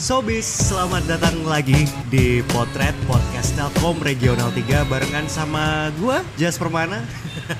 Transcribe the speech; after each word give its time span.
Sobis, 0.00 0.48
selamat 0.72 1.04
datang 1.04 1.44
lagi 1.44 1.76
di 2.08 2.40
Potret 2.48 2.96
Podcast 3.04 3.52
Telkom 3.52 4.00
Regional 4.00 4.48
3 4.48 4.88
barengan 4.88 5.28
sama 5.28 5.92
gua 6.00 6.24
Jas 6.40 6.56
Permana. 6.56 7.04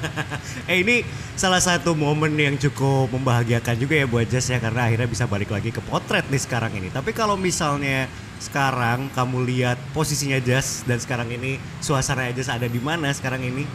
eh 0.72 0.80
ini 0.80 1.04
salah 1.36 1.60
satu 1.60 1.92
momen 1.92 2.32
yang 2.40 2.56
cukup 2.56 3.12
membahagiakan 3.12 3.76
juga 3.76 3.92
ya 3.92 4.08
buat 4.08 4.24
Jas 4.24 4.48
ya 4.48 4.56
karena 4.56 4.88
akhirnya 4.88 5.04
bisa 5.04 5.28
balik 5.28 5.52
lagi 5.52 5.68
ke 5.68 5.84
Potret 5.84 6.32
nih 6.32 6.40
sekarang 6.40 6.72
ini. 6.80 6.88
Tapi 6.88 7.12
kalau 7.12 7.36
misalnya 7.36 8.08
sekarang 8.40 9.12
kamu 9.12 9.44
lihat 9.44 9.76
posisinya 9.92 10.40
Jas 10.40 10.80
dan 10.88 10.96
sekarang 10.96 11.28
ini 11.28 11.60
suasana 11.84 12.32
Jas 12.32 12.48
ada 12.48 12.64
di 12.64 12.80
mana 12.80 13.12
sekarang 13.12 13.44
ini? 13.44 13.68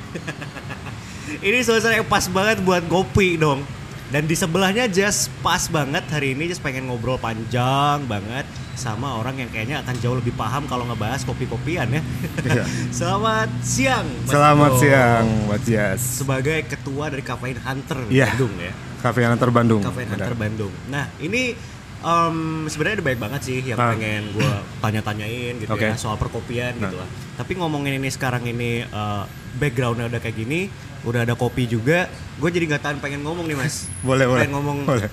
ini 1.54 1.62
suasana 1.62 2.02
yang 2.02 2.10
pas 2.10 2.26
banget 2.26 2.66
buat 2.66 2.82
kopi 2.90 3.38
dong. 3.38 3.62
Dan 4.06 4.26
di 4.26 4.34
sebelahnya 4.34 4.86
Jas 4.86 5.34
pas 5.42 5.66
banget 5.66 6.06
hari 6.08 6.38
ini 6.38 6.46
Jas 6.46 6.62
pengen 6.62 6.86
ngobrol 6.86 7.18
panjang 7.18 8.06
banget 8.06 8.46
sama 8.74 9.18
orang 9.18 9.40
yang 9.40 9.50
kayaknya 9.50 9.82
akan 9.82 9.96
jauh 9.98 10.14
lebih 10.14 10.32
paham 10.32 10.68
kalau 10.68 10.86
ngebahas 10.86 11.24
kopi-kopian 11.24 11.90
ya. 11.90 12.02
Iya. 12.44 12.64
Selamat 13.02 13.50
siang. 13.60 14.06
Mas 14.22 14.30
Selamat 14.30 14.72
Dito. 14.72 14.82
siang, 14.82 15.26
Mbak 15.48 15.60
Tias. 15.64 16.02
Sebagai 16.22 16.58
ketua 16.66 17.10
dari 17.10 17.24
Cafe 17.24 17.56
Hunter 17.56 17.98
Iya. 18.08 18.30
Bandung 18.30 18.54
ya. 18.58 18.74
Cafe 19.02 19.20
Hunter 19.24 19.50
Bandung. 19.50 19.82
Cafe 19.82 20.02
Benar. 20.04 20.14
Hunter 20.14 20.36
Bandung. 20.38 20.74
Nah 20.86 21.06
ini 21.18 21.58
em, 21.98 22.38
sebenarnya 22.68 22.96
ada 22.96 23.06
banyak 23.06 23.22
banget 23.22 23.42
sih 23.42 23.58
yang 23.64 23.80
Ah. 23.80 23.90
pengen 23.90 24.22
gue 24.32 24.50
tanya-tanyain 24.80 25.54
gitu 25.58 25.72
Oke. 25.72 25.88
ya 25.88 25.98
soal 25.98 26.16
perkopian 26.16 26.76
gitu 26.76 26.94
Nah. 26.94 27.02
lah. 27.02 27.10
Tapi 27.36 27.58
ngomongin 27.58 27.98
ini 27.98 28.08
sekarang 28.08 28.46
ini 28.46 28.80
eh, 28.82 29.24
backgroundnya 29.56 30.08
udah 30.08 30.20
kayak 30.20 30.36
gini, 30.36 30.70
udah 31.06 31.22
ada 31.22 31.34
kopi 31.38 31.70
juga, 31.70 32.10
gue 32.36 32.50
jadi 32.50 32.66
nggak 32.68 32.82
tahan 32.82 32.98
pengen 33.00 33.22
ngomong 33.22 33.46
nih 33.46 33.58
mas. 33.58 33.86
Boleh, 34.02 34.26
boleh. 34.32 34.42
Pengen 34.44 34.54
ngomong. 34.58 34.78
Boleh. 34.84 35.10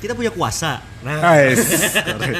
Kita 0.00 0.12
punya 0.12 0.32
kuasa. 0.32 0.80
Nah. 1.04 1.20
Sorry. 1.54 2.34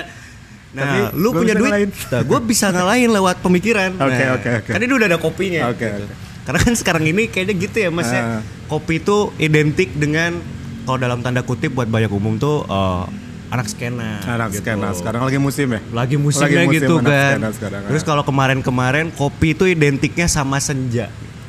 Nah, 0.74 0.82
Tapi 0.82 0.98
lu 1.14 1.30
punya 1.30 1.54
duit, 1.54 1.70
ngalahin. 1.70 1.90
nah, 2.10 2.22
gue 2.26 2.38
bisa 2.42 2.66
ngalahin 2.74 3.10
lewat 3.14 3.36
pemikiran. 3.38 3.94
Oke, 4.02 4.10
Nah, 4.18 4.34
oke, 4.34 4.50
oke. 4.58 4.70
Kan 4.74 4.80
ini 4.82 4.90
udah 4.90 5.06
ada 5.06 5.18
kopinya. 5.22 5.70
Oke, 5.70 5.86
gitu. 5.86 6.02
oke. 6.02 6.14
Karena 6.44 6.58
kan 6.60 6.74
sekarang 6.74 7.04
ini 7.06 7.22
kayaknya 7.30 7.54
gitu 7.56 7.76
ya 7.78 7.90
mas 7.94 8.10
ya. 8.10 8.20
Ah. 8.20 8.40
Kopi 8.66 8.98
itu 8.98 9.30
identik 9.38 9.94
dengan 9.94 10.42
kalau 10.84 10.98
dalam 11.00 11.22
tanda 11.22 11.40
kutip 11.40 11.72
buat 11.72 11.86
banyak 11.86 12.10
umum 12.10 12.36
tuh 12.36 12.66
eh, 12.66 13.04
anak 13.48 13.70
skena. 13.70 14.18
Anak 14.26 14.50
gitu. 14.52 14.66
skena 14.66 14.92
sekarang 14.92 15.22
lagi 15.24 15.38
musim 15.38 15.72
ya. 15.72 15.80
Lagi 15.94 16.16
musimnya 16.18 16.50
Lagi 16.50 16.68
musim 16.68 16.74
gitu 16.82 16.94
kan. 17.00 17.36
skena 17.38 17.50
sekarang, 17.54 17.80
Terus 17.88 18.02
ah. 18.02 18.06
kalau 18.10 18.22
kemarin-kemarin 18.26 19.06
kopi 19.14 19.54
itu 19.54 19.64
identiknya 19.64 20.26
sama 20.26 20.58
senja. 20.58 21.06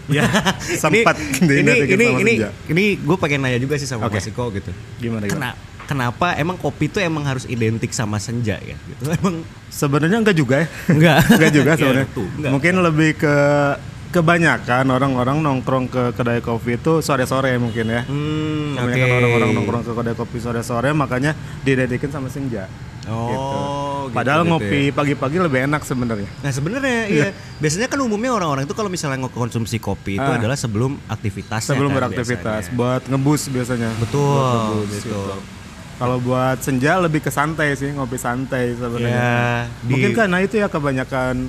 Ya, 0.08 0.30
Sempat 0.84 1.17
ini 1.39 1.61
ini 1.61 1.73
ini 1.88 2.06
ini, 2.16 2.34
senja. 2.38 2.50
ini 2.67 2.84
gue 2.95 3.17
pengen 3.17 3.42
nanya 3.42 3.58
juga 3.58 3.73
sih 3.75 3.86
sama 3.86 4.06
Oke. 4.06 4.17
Mas 4.17 4.28
Iko 4.28 4.50
gitu. 4.52 4.70
Gimana, 4.97 5.25
gimana? 5.25 5.53
Kena- 5.53 5.58
kenapa 5.86 6.34
emang 6.36 6.56
kopi 6.56 6.88
itu 6.88 6.97
emang 6.97 7.23
harus 7.23 7.45
identik 7.45 7.89
sama 7.89 8.17
senja 8.17 8.58
ya 8.58 8.73
gitu? 8.75 9.03
Emang 9.16 9.42
Sebenarnya 9.67 10.17
enggak 10.17 10.34
juga 10.34 10.56
ya. 10.62 10.67
Enggak. 10.88 11.17
enggak 11.36 11.52
juga 11.52 11.72
Iya, 11.72 11.80
sebenarnya. 11.80 12.08
tuh, 12.12 12.28
enggak. 12.31 12.52
Mungkin 12.53 12.73
lebih 12.81 13.09
ke 13.16 13.36
kebanyakan 14.12 14.86
orang-orang 14.88 15.38
nongkrong 15.42 15.86
ke 15.92 16.03
kedai 16.14 16.40
kopi 16.40 16.78
itu 16.78 17.02
sore-sore 17.02 17.52
mungkin 17.58 17.86
ya. 17.86 18.02
Hmm, 18.06 18.73
oke. 18.73 18.88
Kebanyakan 18.88 19.16
orang-orang 19.19 19.50
nongkrong 19.53 19.84
ke 19.84 19.92
kedai 19.92 20.16
kopi 20.16 20.38
sore-sore 20.40 20.90
makanya 20.92 21.36
didedikin 21.62 22.08
sama 22.09 22.30
senja. 22.30 22.69
Oh, 23.06 23.28
gitu, 23.28 23.58
Padahal 24.11 24.42
gitu 24.42 24.52
ngopi 24.52 24.81
ya. 24.84 24.94
pagi-pagi 24.94 25.38
lebih 25.39 25.59
enak 25.64 25.81
sebenarnya. 25.81 26.30
Nah 26.39 26.52
sebenarnya 26.52 27.00
iya. 27.14 27.28
Biasanya 27.56 27.88
kan 27.88 28.00
umumnya 28.00 28.31
orang-orang 28.31 28.64
itu 28.64 28.73
kalau 28.73 28.88
misalnya 28.88 29.17
konsumsi 29.25 29.78
kopi 29.78 30.16
itu 30.16 30.25
Ah. 30.25 30.36
adalah 30.36 30.53
sebelum 30.53 31.00
aktivitas. 31.06 31.66
Sebelum 31.66 31.89
beraktivitas 31.89 32.70
buat 32.72 33.02
ngebus 33.06 33.47
biasanya. 33.47 33.89
Betul, 33.95 34.22
Buat 34.22 34.53
ngebus, 34.75 34.89
gitu. 34.94 35.09
gitu. 35.09 35.38
Kalau 35.95 36.17
buat 36.20 36.59
senja 36.59 37.00
lebih 37.00 37.20
ke 37.20 37.30
santai 37.30 37.72
sih, 37.73 37.88
ngopi 37.89 38.17
santai 38.17 38.75
sebenarnya. 38.75 39.16
Ya, 39.16 39.39
di- 39.80 39.95
Mungkin 39.95 40.12
karena 40.12 40.38
itu 40.44 40.56
ya 40.56 40.67
kebanyakan 40.67 41.47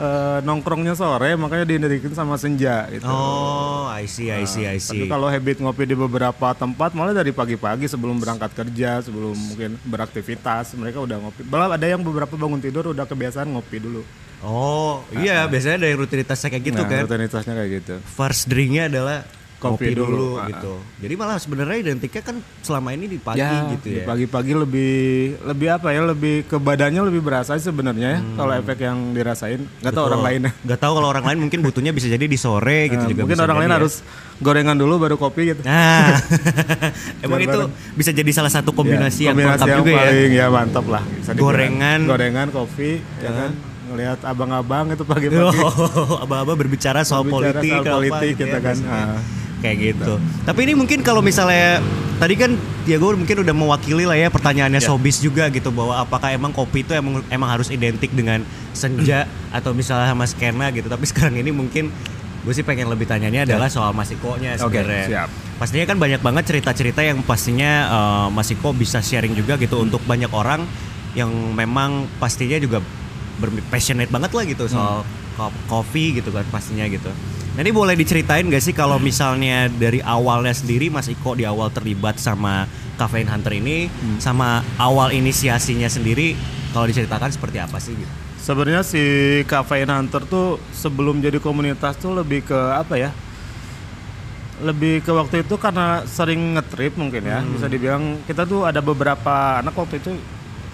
eh, 0.00 0.38
nongkrongnya 0.40 0.96
sore 0.96 1.36
makanya 1.36 1.68
diidentikin 1.68 2.16
sama 2.16 2.40
senja 2.40 2.88
gitu. 2.88 3.04
Oh, 3.04 3.84
I 3.92 4.08
see, 4.08 4.32
I 4.32 4.48
see, 4.48 4.64
I 4.64 4.80
Tapi 4.80 5.04
see. 5.04 5.10
kalau 5.10 5.28
habit 5.28 5.60
ngopi 5.60 5.84
di 5.84 5.96
beberapa 5.96 6.56
tempat 6.56 6.96
malah 6.96 7.12
dari 7.12 7.30
pagi-pagi 7.36 7.84
sebelum 7.84 8.16
berangkat 8.16 8.56
kerja, 8.56 9.04
sebelum 9.04 9.36
mungkin 9.36 9.76
beraktivitas, 9.84 10.72
mereka 10.80 11.04
udah 11.04 11.20
ngopi. 11.20 11.44
Malah 11.44 11.76
ada 11.76 11.86
yang 11.86 12.00
beberapa 12.00 12.32
bangun 12.34 12.58
tidur 12.64 12.96
udah 12.96 13.04
kebiasaan 13.04 13.52
ngopi 13.52 13.76
dulu. 13.78 14.02
Oh, 14.40 15.04
iya 15.12 15.44
biasanya 15.44 15.84
ada 15.84 15.88
yang 15.92 16.00
rutinitasnya 16.00 16.48
kayak 16.48 16.64
gitu 16.64 16.80
nah, 16.80 16.88
kan. 16.88 17.02
rutinitasnya 17.04 17.52
kayak 17.60 17.70
gitu. 17.84 17.94
First 18.16 18.48
drinknya 18.48 18.88
adalah 18.88 19.28
kopi, 19.60 19.92
Kopi 19.92 19.92
dulu, 19.92 20.08
dulu, 20.08 20.28
ah, 20.34 20.48
gitu. 20.48 20.72
Jadi 20.98 21.14
malah 21.14 21.36
sebenarnya 21.36 21.76
identiknya 21.78 22.22
kan 22.22 22.34
selama 22.60 22.90
ini 22.90 23.06
di 23.06 23.18
pagi 23.18 23.44
gitu 23.70 23.86
di 23.86 23.92
ya. 23.94 24.04
pagi-pagi 24.04 24.52
lebih 24.56 24.92
lebih 25.44 25.68
apa 25.70 25.88
ya 25.90 26.00
lebih 26.02 26.34
ke 26.44 26.56
badannya 26.56 27.02
lebih 27.04 27.20
berasa 27.20 27.52
sebenarnya 27.54 28.08
ya 28.10 28.20
kalau 28.34 28.52
efek 28.54 28.78
yang 28.80 29.12
dirasain 29.12 29.60
nggak 29.78 29.92
tahu 29.92 30.04
orang 30.06 30.22
lain 30.22 30.40
Gak 30.62 30.80
tahu 30.80 30.92
kalau 30.94 31.08
orang 31.08 31.24
lain 31.24 31.38
mungkin 31.40 31.60
butuhnya 31.60 31.92
bisa 31.92 32.08
jadi 32.08 32.24
di 32.24 32.34
sore 32.34 32.78
gitu 32.90 32.98
Nah, 32.98 33.06
juga. 33.06 33.20
mungkin 33.22 33.36
bisa 33.36 33.44
orang 33.44 33.58
lain 33.60 33.68
ya. 33.68 33.76
harus 33.76 33.94
gorengan 34.38 34.74
dulu 34.74 34.94
baru 34.98 35.16
kopi 35.16 35.42
gitu 35.46 35.60
Nah, 35.62 36.16
emang 37.24 37.40
itu 37.40 37.60
bisa 37.94 38.10
jadi 38.10 38.30
salah 38.30 38.48
satu 38.48 38.72
kombinasi 38.72 39.22
Ya, 39.22 39.30
yang 39.30 39.44
lengkap 39.46 39.68
juga 39.76 39.90
ya. 39.90 39.98
paling 40.00 40.32
ya 40.32 40.46
mantap 40.48 40.86
lah 40.86 41.02
bisa. 41.04 41.30
Gorengan. 41.32 42.00
gorengan 42.02 42.48
kopi 42.48 42.90
ya 43.20 43.30
kan 43.30 43.52
ngelihat 43.82 44.22
abang-abang 44.22 44.86
itu 44.88 45.02
pagi-pagi 45.02 45.58
Oh, 45.58 46.22
abah-abah 46.22 46.54
berbicara 46.54 47.02
soal 47.02 47.26
Berbicara 47.26 47.58
politik, 47.58 47.72
soal 47.72 47.82
apa 47.82 47.90
politik 47.92 48.32
gitu 48.32 48.40
gitu 48.40 48.46
ya, 48.48 48.60
kan. 48.60 48.76
biasanya. 48.78 49.02
Ah. 49.10 49.20
Kayak 49.60 49.76
gitu. 49.92 50.12
Tapi 50.42 50.60
ini 50.62 50.72
mungkin 50.72 51.00
kalau 51.00 51.20
misalnya 51.20 51.84
tadi 52.16 52.32
kan 52.34 52.52
ya 52.84 52.96
gue 52.96 53.10
mungkin 53.12 53.36
udah 53.38 53.52
mewakili 53.52 54.04
lah 54.04 54.14
ya 54.14 54.28
pertanyaannya 54.28 54.78
Ya. 54.78 54.88
Sobis 54.88 55.18
juga 55.18 55.48
gitu 55.48 55.68
bahwa 55.68 55.96
apakah 55.96 56.28
emang 56.28 56.48
kopi 56.50 56.80
itu 56.80 56.92
emang 56.92 57.20
emang 57.28 57.48
harus 57.50 57.68
identik 57.68 58.08
dengan 58.10 58.40
senja 58.72 59.28
atau 59.52 59.72
misalnya 59.72 60.08
sama 60.08 60.24
skena 60.24 60.68
gitu. 60.70 60.86
Tapi 60.86 61.04
sekarang 61.04 61.36
ini 61.36 61.48
mungkin 61.50 61.92
gue 62.40 62.52
sih 62.52 62.64
pengen 62.64 62.88
lebih 62.88 63.04
tanyanya 63.04 63.44
adalah 63.44 63.68
soal 63.68 63.92
Masikonya 63.92 64.56
Oke, 64.56 64.80
sebenarnya. 64.80 65.04
siap. 65.06 65.28
Pastinya 65.60 65.84
kan 65.86 66.00
banyak 66.00 66.20
banget 66.20 66.44
cerita-cerita 66.46 67.00
yang 67.00 67.20
pastinya 67.20 67.70
eh, 67.86 68.28
Masiko 68.32 68.72
bisa 68.72 68.98
sharing 68.98 69.32
juga 69.32 69.56
gitu 69.56 69.76
Hmm. 69.76 69.86
untuk 69.86 70.00
banyak 70.02 70.30
orang 70.30 70.64
yang 71.12 71.28
memang 71.52 72.08
pastinya 72.16 72.56
juga 72.56 72.80
passionate 73.66 74.08
banget 74.08 74.30
lah 74.30 74.44
gitu 74.46 74.64
soal 74.66 75.02
ko- 75.32 75.52
kopi 75.66 76.16
gitu 76.16 76.28
kan 76.30 76.44
pastinya 76.48 76.84
gitu. 76.86 77.08
Nah 77.60 77.68
ini 77.68 77.76
boleh 77.76 77.92
diceritain 77.92 78.48
gak 78.48 78.64
sih 78.64 78.72
kalau 78.72 78.96
misalnya 78.96 79.68
dari 79.68 80.00
awalnya 80.00 80.48
sendiri 80.48 80.88
Mas 80.88 81.12
Iko 81.12 81.36
di 81.36 81.44
awal 81.44 81.68
terlibat 81.68 82.16
sama 82.16 82.64
Cafe 82.96 83.20
Hunter 83.20 83.52
ini 83.52 83.84
sama 84.16 84.64
awal 84.80 85.12
inisiasinya 85.12 85.84
sendiri 85.84 86.40
kalau 86.72 86.88
diceritakan 86.88 87.28
seperti 87.28 87.60
apa 87.60 87.76
sih 87.76 87.92
gitu? 87.92 88.08
sebenarnya 88.40 88.80
si 88.80 89.04
Cafe 89.44 89.84
Hunter 89.84 90.24
tuh 90.24 90.56
sebelum 90.72 91.20
jadi 91.20 91.36
komunitas 91.36 92.00
tuh 92.00 92.16
lebih 92.16 92.48
ke 92.48 92.56
apa 92.56 92.96
ya 92.96 93.12
lebih 94.64 95.04
ke 95.04 95.12
waktu 95.12 95.44
itu 95.44 95.60
karena 95.60 96.08
sering 96.08 96.56
ngetrip 96.56 96.96
mungkin 96.96 97.28
ya 97.28 97.44
Hmm. 97.44 97.60
bisa 97.60 97.68
dibilang 97.68 98.24
kita 98.24 98.48
tuh 98.48 98.64
ada 98.64 98.80
beberapa 98.80 99.60
anak 99.60 99.76
waktu 99.76 100.00
itu 100.00 100.16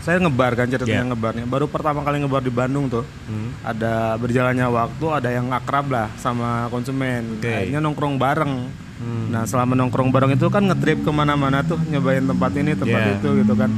saya 0.07 0.23
ngebar 0.23 0.55
kan 0.55 0.71
ceritanya 0.71 0.95
Yeah. 0.97 1.09
ngebarnya 1.09 1.45
baru 1.45 1.67
pertama 1.67 1.99
kali 2.01 2.23
ngebar 2.23 2.39
di 2.39 2.53
Bandung 2.53 2.87
tuh 2.87 3.03
Hmm. 3.27 3.51
ada 3.61 4.15
berjalannya 4.15 4.63
waktu 4.65 5.07
ada 5.11 5.29
yang 5.29 5.51
akrab 5.51 5.91
lah 5.91 6.07
sama 6.15 6.71
konsumen 6.71 7.37
Oke. 7.37 7.51
akhirnya 7.51 7.83
nongkrong 7.83 8.15
bareng 8.15 8.71
Hmm. 8.97 9.29
nah 9.29 9.43
selama 9.45 9.75
nongkrong 9.75 10.09
bareng 10.09 10.33
itu 10.33 10.47
kan 10.47 10.63
ngetrip 10.63 11.03
ke 11.03 11.11
mana-mana 11.11 11.61
tuh 11.61 11.77
nyobain 11.83 12.23
tempat 12.23 12.51
ini 12.55 12.73
tempat 12.73 13.01
Yeah. 13.03 13.17
itu 13.19 13.29
gitu 13.43 13.55
kan 13.55 13.71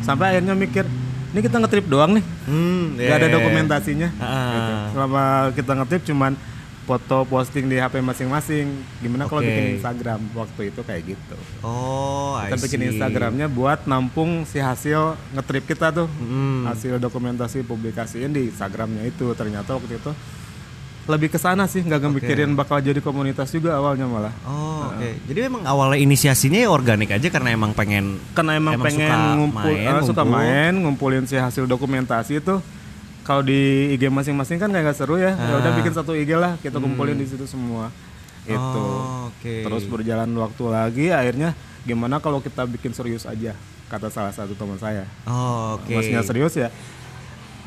sampai 0.00 0.24
akhirnya 0.32 0.54
mikir 0.54 0.86
ini 1.32 1.40
kita 1.40 1.58
ngetrip 1.58 1.86
doang 1.86 2.14
nih 2.14 2.24
Hmm, 2.44 2.94
nggak 2.94 3.16
ada 3.16 3.26
yeah. 3.26 3.34
dokumentasinya 3.34 4.08
Ah. 4.16 4.30
gitu. 4.48 4.72
selama 4.92 5.22
kita 5.50 5.72
ngetrip 5.74 6.02
cuman 6.06 6.32
foto 6.82 7.22
posting 7.24 7.66
di 7.66 7.76
HP 7.76 7.98
masing-masing 7.98 8.66
gimana 8.98 9.24
kalau 9.24 9.38
Oke. 9.38 9.46
bikin 9.46 9.66
Instagram 9.76 10.18
waktu 10.32 10.62
itu 10.68 10.80
kayak 10.80 11.02
gitu 11.08 11.36
Oh, 11.60 12.34
I 12.34 12.48
kita 12.48 12.58
bikin 12.60 12.80
see. 12.80 12.88
Instagramnya 12.90 13.46
buat 13.46 13.84
nampung 13.84 14.42
si 14.42 14.58
hasil 14.58 15.14
ngetrip 15.30 15.64
kita 15.64 15.90
tuh 15.90 16.10
Hmm. 16.12 16.66
hasil 16.66 16.98
dokumentasi 16.98 17.62
publikasiin 17.62 18.30
di 18.30 18.48
Instagramnya 18.48 19.04
itu 19.04 19.30
ternyata 19.32 19.74
waktu 19.74 19.94
itu 19.94 20.10
lebih 21.02 21.28
ke 21.28 21.36
sana 21.36 21.66
sih 21.66 21.82
nggak 21.82 21.98
mikirin 22.12 22.50
bakal 22.52 22.78
jadi 22.78 22.98
komunitas 22.98 23.50
juga 23.50 23.74
awalnya 23.74 24.06
malah 24.06 24.30
Oh, 24.42 24.86
oke. 24.88 25.10
Jadi 25.24 25.38
memang 25.40 25.62
awalnya 25.62 25.98
inisiasinya 25.98 26.54
ya 26.56 26.68
organik 26.68 27.10
aja 27.10 27.26
karena 27.26 27.50
emang 27.50 27.70
pengen 27.72 28.22
karena 28.32 28.54
emang, 28.54 28.74
Emang 28.74 28.86
pengen 28.86 29.10
suka 29.10 29.16
ngumpul 29.32 29.66
main, 29.66 29.82
eh, 29.88 30.02
suka 30.04 30.22
ngumpul. 30.22 30.34
main 30.36 30.72
ngumpulin 30.76 31.24
si 31.24 31.34
hasil 31.34 31.64
dokumentasi 31.64 32.38
itu 32.38 32.54
kalau 33.22 33.40
di 33.40 33.58
IG 33.92 34.06
masing-masing 34.08 34.58
kan 34.58 34.66
kayak 34.66 34.86
gak 34.88 34.98
seru 34.98 35.16
ya 35.16 35.32
ya 35.32 35.54
udah 35.56 35.70
Ah. 35.70 35.76
bikin 35.76 35.92
satu 35.92 36.12
IG 36.12 36.34
lah 36.34 36.58
kita 36.58 36.76
kumpulin 36.76 37.14
di 37.14 37.24
situ 37.24 37.44
semua 37.44 37.88
itu 38.42 38.58
Oh, 38.58 39.28
oke. 39.28 39.54
terus 39.62 39.84
berjalan 39.84 40.26
waktu 40.32 40.64
lagi 40.66 41.06
akhirnya 41.08 41.54
gimana 41.82 42.18
kalau 42.18 42.38
kita 42.38 42.62
bikin 42.64 42.90
serius 42.90 43.22
aja 43.22 43.54
kata 43.86 44.08
salah 44.08 44.30
satu 44.30 44.52
teman 44.52 44.76
saya 44.76 45.06
Oh, 45.24 45.76
oke. 45.76 45.88
maksudnya 45.88 46.22
serius 46.22 46.54
ya 46.54 46.68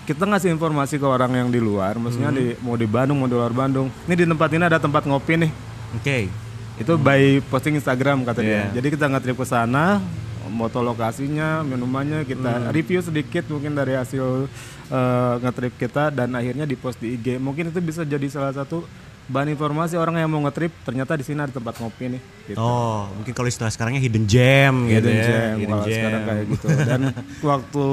kita 0.06 0.22
ngasih 0.24 0.52
informasi 0.52 0.96
ke 0.96 1.04
orang 1.04 1.34
yang 1.34 1.50
di 1.50 1.58
luar 1.58 1.96
maksudnya 1.96 2.30
Hmm. 2.30 2.38
di 2.38 2.46
mau 2.60 2.76
di 2.76 2.86
Bandung 2.86 3.18
mau 3.18 3.26
di 3.26 3.34
luar 3.34 3.50
Bandung 3.52 3.88
ini 4.04 4.14
di 4.14 4.26
tempat 4.26 4.50
ini 4.50 4.64
ada 4.64 4.78
tempat 4.78 5.04
ngopi 5.04 5.34
nih 5.40 5.52
Oke. 5.96 6.28
itu 6.76 6.94
by 6.96 7.22
posting 7.46 7.74
Instagram 7.74 8.22
kata 8.22 8.40
Iya. 8.40 8.68
dia. 8.70 8.78
Jadi 8.78 8.88
kita 8.92 9.08
nge-trip 9.08 9.34
ke 9.34 9.46
sana, 9.46 10.04
moto 10.50 10.80
lokasinya, 10.82 11.66
minumannya 11.66 12.24
kita 12.24 12.70
review 12.70 13.02
sedikit 13.02 13.50
mungkin 13.50 13.74
dari 13.74 13.98
hasil 13.98 14.46
eh, 14.90 15.34
ngetrip 15.42 15.74
kita 15.78 16.14
dan 16.14 16.34
akhirnya 16.34 16.64
dipost 16.64 17.02
di 17.02 17.18
IG. 17.18 17.38
Mungkin 17.42 17.70
itu 17.74 17.80
bisa 17.82 18.06
jadi 18.06 18.26
salah 18.30 18.54
satu 18.54 18.86
bahan 19.26 19.50
informasi 19.58 19.98
orang 19.98 20.22
yang 20.22 20.30
mau 20.30 20.38
ngetrip 20.46 20.70
ternyata 20.86 21.18
di 21.18 21.26
sini 21.26 21.42
ada 21.42 21.50
tempat 21.50 21.82
ngopi 21.82 22.14
nih. 22.14 22.22
Gitu. 22.46 22.62
Oh, 22.62 23.10
mungkin 23.18 23.34
kalau 23.34 23.50
istilah 23.50 23.74
sekarangnya 23.74 23.98
hidden 23.98 24.30
gem 24.30 24.86
gitu 24.86 25.10
Hidden 25.10 25.16
ya. 25.18 25.26
gem, 25.26 25.56
Hidden 25.58 25.70
kalau 25.74 25.86
sekarang 25.90 26.22
gem. 26.22 26.30
kayak 26.30 26.44
gitu. 26.54 26.66
Dan 26.86 27.02
waktu 27.50 27.86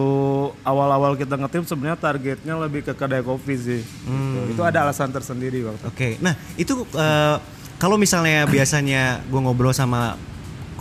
awal-awal 0.60 1.12
kita 1.16 1.34
ngetrip 1.40 1.64
sebenarnya 1.64 1.96
targetnya 1.96 2.54
lebih 2.60 2.84
ke 2.84 2.92
kedai 2.92 3.24
kopi 3.24 3.54
sih. 3.56 3.80
Gitu. 3.80 4.08
Hmm. 4.12 4.52
Itu 4.52 4.60
ada 4.60 4.84
alasan 4.84 5.08
tersendiri 5.08 5.64
waktu. 5.64 5.84
Oke, 5.88 6.08
nah 6.20 6.36
itu 6.60 6.84
eh, 6.84 7.36
kalau 7.80 7.96
misalnya 7.96 8.44
biasanya 8.44 9.24
gue 9.24 9.40
ngobrol 9.40 9.72
sama 9.72 10.20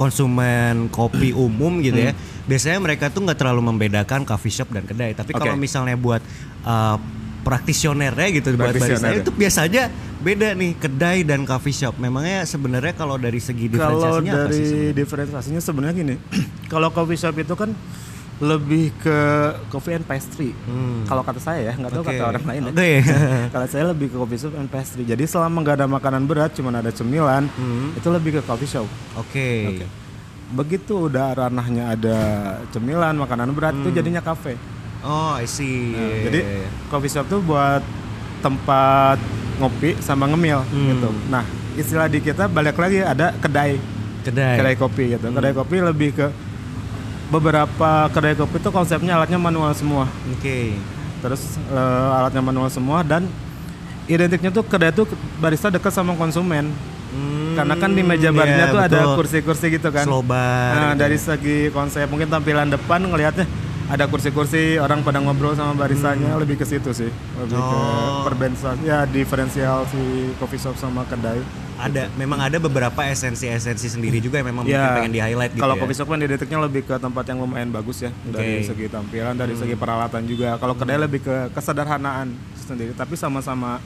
konsumen 0.02 0.90
kopi 0.90 1.30
umum 1.30 1.78
gitu 1.78 2.10
ya, 2.10 2.18
biasanya 2.50 2.82
mereka 2.82 3.14
tuh 3.14 3.22
nggak 3.22 3.38
terlalu 3.38 3.62
membedakan 3.70 4.26
coffee 4.26 4.50
shop 4.50 4.74
dan 4.74 4.90
kedai. 4.90 5.14
Tapi 5.14 5.30
kalau 5.38 5.54
Oke. 5.54 5.62
misalnya 5.62 5.94
buat 5.94 6.26
eh, 6.66 6.98
praktisionernya 7.42 8.28
gitu 8.38 8.54
buat 8.54 8.70
barista 8.70 8.98
Praktisioner. 8.98 9.22
itu 9.22 9.32
biasanya 9.34 9.84
beda 10.22 10.54
nih 10.54 10.72
kedai 10.78 11.26
dan 11.26 11.46
coffee 11.46 11.74
shop. 11.74 11.98
Memangnya 11.98 12.46
sebenarnya 12.46 12.94
kalau 12.94 13.18
dari 13.18 13.38
segi 13.42 13.70
Kalau 13.70 13.98
diferensiasinya 13.98 14.34
apa 14.34 14.42
dari 14.50 14.58
sih? 14.62 14.90
diferensiasinya 14.94 15.62
sebenarnya 15.62 15.96
gini, 15.98 16.16
kalau 16.74 16.90
coffee 16.94 17.18
shop 17.18 17.38
itu 17.38 17.54
kan 17.58 17.74
lebih 18.42 18.90
ke 18.98 19.20
coffee 19.70 19.94
and 19.94 20.04
pastry. 20.04 20.50
Hmm. 20.66 21.06
Kalau 21.06 21.22
kata 21.22 21.38
saya 21.38 21.62
ya, 21.62 21.74
nggak 21.78 21.92
tahu 21.92 22.02
Oke. 22.02 22.10
kata 22.10 22.24
orang 22.28 22.44
lain 22.44 22.62
ya. 22.66 22.74
Kalau 23.48 23.68
saya 23.72 23.84
lebih 23.88 24.10
ke 24.10 24.18
coffee 24.18 24.40
shop 24.40 24.54
and 24.56 24.66
pastry. 24.68 25.06
Jadi 25.06 25.24
selama 25.24 25.62
nggak 25.62 25.76
ada 25.78 25.88
makanan 25.88 26.26
berat, 26.26 26.50
cuma 26.52 26.74
ada 26.74 26.90
cemilan, 26.90 27.46
Hmm. 27.52 27.94
itu 27.94 28.08
lebih 28.08 28.32
ke 28.36 28.42
coffee 28.42 28.66
shop. 28.68 28.90
Oke. 29.16 29.86
Begitu 30.52 31.08
udah 31.08 31.38
ranahnya 31.38 31.94
ada 31.94 32.18
cemilan, 32.70 33.14
makanan 33.16 33.54
berat, 33.54 33.72
itu 33.74 33.94
jadinya 33.94 34.20
kafe. 34.20 34.58
Oh, 35.00 35.34
I 35.34 35.46
see. 35.46 35.94
Nah, 35.94 36.02
Iya, 36.02 36.18
jadi 36.28 36.40
iya, 36.42 36.58
iya. 36.60 36.70
coffee 36.88 37.10
shop 37.10 37.26
tuh 37.26 37.40
buat 37.40 37.82
tempat 38.40 39.18
ngopi 39.58 39.98
sama 40.00 40.26
ngemil 40.26 40.66
Hmm. 40.66 40.88
gitu. 40.90 41.10
Nah, 41.28 41.46
istilah 41.74 42.06
di 42.06 42.20
kita 42.20 42.46
balik 42.46 42.76
lagi 42.76 43.00
ada 43.00 43.32
kedai 43.34 43.78
kedai. 44.22 44.58
kedai 44.58 44.76
kopi 44.76 45.04
gitu. 45.12 45.30
Kedai 45.30 45.54
kopi 45.54 45.78
lebih 45.80 46.10
ke 46.12 46.28
beberapa 47.32 48.12
kedai 48.12 48.36
kopi 48.36 48.60
itu 48.60 48.70
konsepnya 48.70 49.16
alatnya 49.16 49.40
manual 49.40 49.72
semua. 49.72 50.06
Oke. 50.36 50.76
Terus 51.24 51.56
eh, 51.72 52.18
alatnya 52.20 52.44
manual 52.44 52.68
semua 52.68 53.02
dan 53.08 53.26
identiknya 54.06 54.52
tuh 54.52 54.68
kedai 54.68 54.92
tuh 54.92 55.08
barista 55.40 55.72
dekat 55.72 55.96
sama 55.96 56.12
konsumen. 56.20 56.68
Hmm, 57.12 57.60
Karena 57.60 57.76
kan 57.76 57.92
di 57.92 58.04
meja 58.04 58.32
barnya 58.32 58.68
iya, 58.68 58.72
tuh 58.72 58.80
ada 58.80 59.00
betul. 59.04 59.16
kursi-kursi 59.20 59.66
gitu 59.68 59.92
kan. 59.92 60.08
Slow 60.08 60.24
bar 60.24 60.72
Nah, 60.76 60.92
gitu 60.96 61.00
dari 61.08 61.18
segi 61.20 61.58
konsep 61.72 62.08
mungkin 62.08 62.28
tampilan 62.32 62.72
depan 62.72 63.04
ngelihatnya 63.04 63.48
ada 63.92 64.08
kursi-kursi 64.08 64.80
orang 64.80 65.04
pada 65.04 65.20
ngobrol 65.20 65.52
sama 65.52 65.76
baristanya 65.76 66.40
lebih 66.40 66.56
ke 66.56 66.64
situ 66.64 66.92
sih. 66.92 67.12
Lebih 67.36 67.52
Hmm. 67.52 67.60
Oh. 67.62 68.24
ke 68.24 68.32
perbedaan 68.32 68.78
ya 68.82 69.04
diferensial 69.06 69.84
si 69.86 70.00
coffee 70.38 70.56
shop 70.58 70.76
sama 70.76 71.04
kedai. 71.04 71.44
ada 71.74 72.06
memang 72.14 72.38
ada 72.38 72.56
beberapa 72.56 73.02
esensi-esensi 73.04 73.90
sendiri 73.90 74.22
juga 74.22 74.38
yang 74.38 74.48
memang 74.48 74.64
mungkin 74.64 74.78
Ya, 74.78 74.94
pengen 74.94 75.12
di 75.12 75.20
highlight 75.20 75.52
gitu 75.52 75.60
kalau 75.60 75.74
ya. 75.74 75.82
coffee 75.82 75.98
shop 75.98 76.08
kan 76.08 76.22
identiknya 76.22 76.60
lebih 76.62 76.82
ke 76.84 76.94
tempat 76.96 77.26
yang 77.26 77.42
lumayan 77.42 77.70
bagus 77.70 77.98
ya 78.00 78.14
dari 78.24 78.62
Oke. 78.62 78.70
segi 78.70 78.86
tampilan, 78.86 79.34
dari 79.34 79.58
segi 79.58 79.74
peralatan 79.74 80.22
juga. 80.24 80.56
Kalau 80.56 80.78
kedai 80.78 81.02
lebih 81.02 81.20
ke 81.20 81.50
kesederhanaan 81.52 82.38
sendiri, 82.62 82.94
tapi 82.94 83.18
sama-sama 83.18 83.82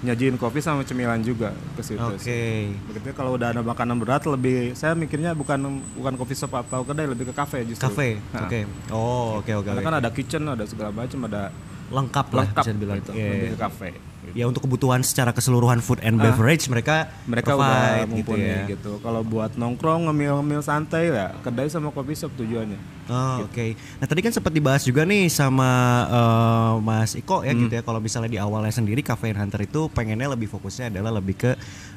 nyajiin 0.00 0.40
kopi 0.40 0.58
sama 0.58 0.80
cemilan 0.80 1.20
juga 1.20 1.52
ke 1.76 1.82
situ. 1.84 2.00
Oke. 2.00 2.16
sih. 2.18 2.72
Begitu 2.88 3.12
kalau 3.12 3.36
udah 3.36 3.52
ada 3.52 3.60
makanan 3.60 4.00
berat 4.00 4.24
lebih 4.24 4.72
saya 4.72 4.96
mikirnya 4.96 5.36
bukan 5.36 5.60
bukan 5.92 6.14
coffee 6.16 6.38
shop 6.38 6.56
atau 6.56 6.80
kedai 6.82 7.04
lebih 7.04 7.28
ke 7.28 7.34
kafe 7.36 7.68
justru. 7.68 7.84
Kafe. 7.84 8.16
Nah, 8.32 8.48
Oke. 8.48 8.60
Oh, 8.88 9.38
oke 9.38 9.52
oke. 9.54 9.68
Karena 9.68 9.82
kan 9.84 9.94
ada 10.00 10.08
kitchen, 10.08 10.42
ada 10.44 10.64
segala 10.64 10.88
macam, 10.88 11.20
ada 11.28 11.52
lengkap 11.90 12.26
lah 12.32 12.46
lengkap 12.48 12.64
bisa 12.64 12.72
dibilang. 12.72 12.96
gitu, 12.98 13.10
Iya, 13.12 13.28
lebih 13.28 13.44
iya. 13.44 13.52
ke 13.52 13.60
kafe. 13.60 13.90
Gitu. 14.30 14.36
Ya 14.36 14.46
untuk 14.46 14.62
kebutuhan 14.62 15.00
secara 15.00 15.30
keseluruhan 15.30 15.78
food 15.78 15.98
and 16.00 16.16
beverage 16.16 16.64
mereka 16.66 17.10
Mereka 17.24 17.46
provide 17.48 17.66
udah 17.66 17.90
gitu 18.00 18.10
mumpuni 18.30 18.46
ya. 18.46 18.62
gitu. 18.66 18.92
Kalau 18.98 19.20
buat 19.20 19.52
nongkrong 19.52 20.06
ngemil-ngemil 20.06 20.60
santai 20.60 21.10
ya 21.10 21.34
kedai 21.36 21.66
sama 21.66 21.90
coffee 21.90 22.16
shop 22.16 22.32
tujuannya. 22.34 22.78
Oh, 23.10 23.42
oke. 23.42 23.74
Nah, 23.98 24.06
tadi 24.06 24.22
kan 24.22 24.30
sempat 24.30 24.54
dibahas 24.54 24.86
juga 24.86 25.02
nih 25.02 25.26
sama 25.26 25.66
eh, 26.06 26.74
Mas 26.78 27.12
Iko 27.12 27.42
ya 27.42 27.50
Hmm. 27.50 27.66
gitu 27.66 27.74
ya. 27.74 27.82
Kalau 27.82 27.98
misalnya 27.98 28.30
di 28.30 28.38
awalnya 28.38 28.70
sendiri 28.70 29.02
Cafe 29.02 29.30
Hunter 29.30 29.58
itu 29.60 29.90
pengennya 29.90 30.30
lebih 30.30 30.46
fokusnya 30.46 30.88
adalah 30.88 31.10
lebih 31.12 31.34
ke 31.36 31.50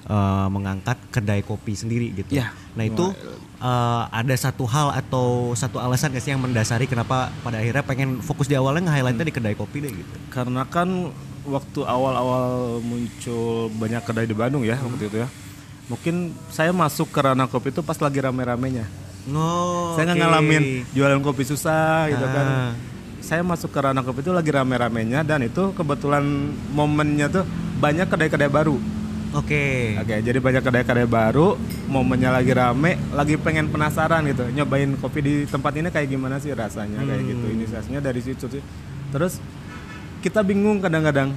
eh, 0.04 0.48
mengangkat 0.50 0.98
kedai 1.10 1.42
kopi 1.42 1.74
sendiri 1.74 2.10
gitu. 2.12 2.34
Ya. 2.34 2.50
Nah, 2.74 2.84
itu 2.84 3.14
eh, 3.60 4.04
ada 4.10 4.34
satu 4.34 4.66
hal 4.66 4.90
atau 4.92 5.54
satu 5.54 5.78
alasan 5.78 6.10
nggak 6.10 6.20
sih 6.20 6.34
yang 6.34 6.42
mendasari 6.42 6.84
kenapa 6.84 7.30
pada 7.40 7.62
akhirnya 7.62 7.86
pengen 7.86 8.18
fokus 8.20 8.50
di 8.50 8.58
awalnya 8.58 8.90
nge-highlightnya 8.90 9.24
di 9.24 9.32
kedai 9.32 9.54
kopi 9.54 9.78
deh 9.80 9.94
gitu. 9.94 10.14
Karena 10.28 10.66
kan 10.66 11.14
waktu 11.46 11.80
awal-awal 11.82 12.78
muncul 12.80 13.68
banyak 13.74 14.02
kedai 14.02 14.24
di 14.24 14.34
Bandung 14.34 14.64
ya 14.64 14.78
waktu 14.78 15.08
itu 15.08 15.18
ya. 15.20 15.28
Mungkin 15.86 16.32
saya 16.48 16.72
masuk 16.72 17.12
ke 17.12 17.20
ranah 17.20 17.46
kopi 17.46 17.70
itu 17.70 17.84
pas 17.84 17.96
lagi 17.96 18.18
rame-ramenya. 18.18 18.88
Oh, 19.26 19.96
saya 19.96 20.08
nggak 20.08 20.16
oke. 20.16 20.24
ngalamin 20.26 20.64
jualan 20.92 21.20
kopi 21.20 21.44
susah 21.44 22.08
gitu 22.08 22.24
Ah. 22.24 22.32
kan. 22.32 22.48
Saya 23.20 23.40
masuk 23.40 23.72
ke 23.72 23.80
ranah 23.80 24.00
kopi 24.00 24.20
itu 24.20 24.32
lagi 24.32 24.52
rame-ramenya 24.52 25.24
dan 25.24 25.44
itu 25.44 25.72
kebetulan 25.72 26.24
momennya 26.72 27.28
tuh 27.30 27.44
banyak 27.78 28.08
kedai-kedai 28.08 28.48
baru. 28.48 28.76
Oke. 29.34 29.98
Oke, 29.98 30.22
jadi 30.22 30.38
banyak 30.38 30.62
kedai-kedai 30.62 31.08
baru, 31.10 31.58
momennya 31.90 32.30
lagi 32.30 32.54
rame, 32.54 33.00
lagi 33.12 33.34
pengen 33.36 33.66
penasaran 33.66 34.22
gitu, 34.28 34.46
nyobain 34.52 34.94
kopi 34.96 35.20
di 35.20 35.34
tempat 35.44 35.74
ini 35.74 35.90
kayak 35.90 36.06
gimana 36.06 36.38
sih 36.38 36.54
rasanya 36.54 37.02
kayak 37.02 37.24
gitu. 37.26 37.46
Inisiasinya 37.50 37.98
dari 37.98 38.22
situ 38.22 38.46
sih. 38.46 38.62
Terus 39.10 39.42
kita 40.24 40.40
bingung 40.42 40.80
kadang-kadang 40.80 41.36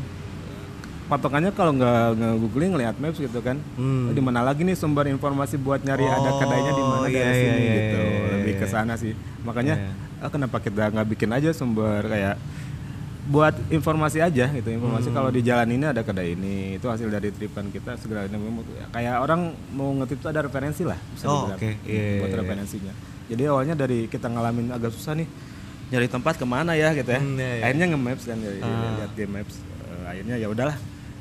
patokannya 1.07 1.55
kalau 1.55 1.71
nggak 1.71 2.19
nge-googling 2.19 2.71
ngeliat 2.75 2.97
maps 2.99 3.19
gitu 3.19 3.39
kan. 3.39 3.59
Hmm. 3.79 4.11
Di 4.11 4.23
mana 4.23 4.43
lagi 4.43 4.63
nih 4.63 4.75
sumber 4.75 5.07
informasi 5.07 5.59
buat 5.59 5.83
nyari 5.83 6.03
ada 6.03 6.31
Oh, 6.31 6.39
kedainya 6.39 6.73
di 6.73 6.83
mana 6.83 7.07
iya, 7.07 7.15
dari 7.15 7.27
iya, 7.27 7.35
sini 7.35 7.63
iya, 7.63 7.75
gitu. 7.75 7.99
iya, 8.03 8.31
Lebih 8.39 8.55
iya. 8.55 8.61
ke 8.63 8.67
sana 8.67 8.95
sih. 8.95 9.13
Makanya 9.43 9.75
Iya. 9.75 10.23
ah, 10.23 10.31
kenapa 10.31 10.57
kita 10.59 10.91
nggak 10.91 11.07
bikin 11.15 11.31
aja 11.31 11.51
sumber 11.51 12.03
kayak 12.07 12.37
buat 13.27 13.59
informasi 13.75 14.23
aja 14.23 14.47
gitu 14.55 14.71
informasi 14.71 15.11
Hmm. 15.11 15.19
kalau 15.19 15.31
di 15.35 15.43
jalan 15.43 15.67
ini 15.67 15.83
ada 15.91 16.07
kedai 16.07 16.39
ini 16.39 16.79
itu 16.79 16.87
hasil 16.87 17.11
dari 17.11 17.35
tripan 17.35 17.75
kita 17.75 17.99
ini 17.99 18.39
kayak 18.95 19.19
orang 19.19 19.51
mau 19.75 19.91
ngetip 19.99 20.23
itu 20.23 20.31
ada 20.31 20.47
referensi 20.47 20.87
lah 20.87 20.95
bisa 21.11 21.27
Oh. 21.27 21.51
Iya, 21.59 22.23
buat 22.23 22.31
iya. 22.31 22.39
referensinya 22.39 22.95
jadi 23.27 23.51
awalnya 23.51 23.75
dari 23.75 24.07
kita 24.07 24.31
ngalamin 24.31 24.71
agak 24.71 24.95
susah 24.95 25.19
nih 25.19 25.27
nyari 25.89 26.07
tempat 26.07 26.35
ke 26.35 26.45
mana 26.45 26.73
ya 26.73 26.91
gitu 26.93 27.07
ya 27.07 27.19
Hmm, 27.19 27.37
iya, 27.37 27.51
iya. 27.53 27.63
akhirnya 27.65 27.87
nge-maps 27.89 28.23
kan 28.25 28.39
dari 28.39 28.59
Ah. 28.59 28.93
lihat 28.97 29.13
di 29.13 29.25
maps 29.25 29.55
Eh, 29.87 30.05
akhirnya 30.05 30.37
ya 30.37 30.47
udahlah 30.47 30.77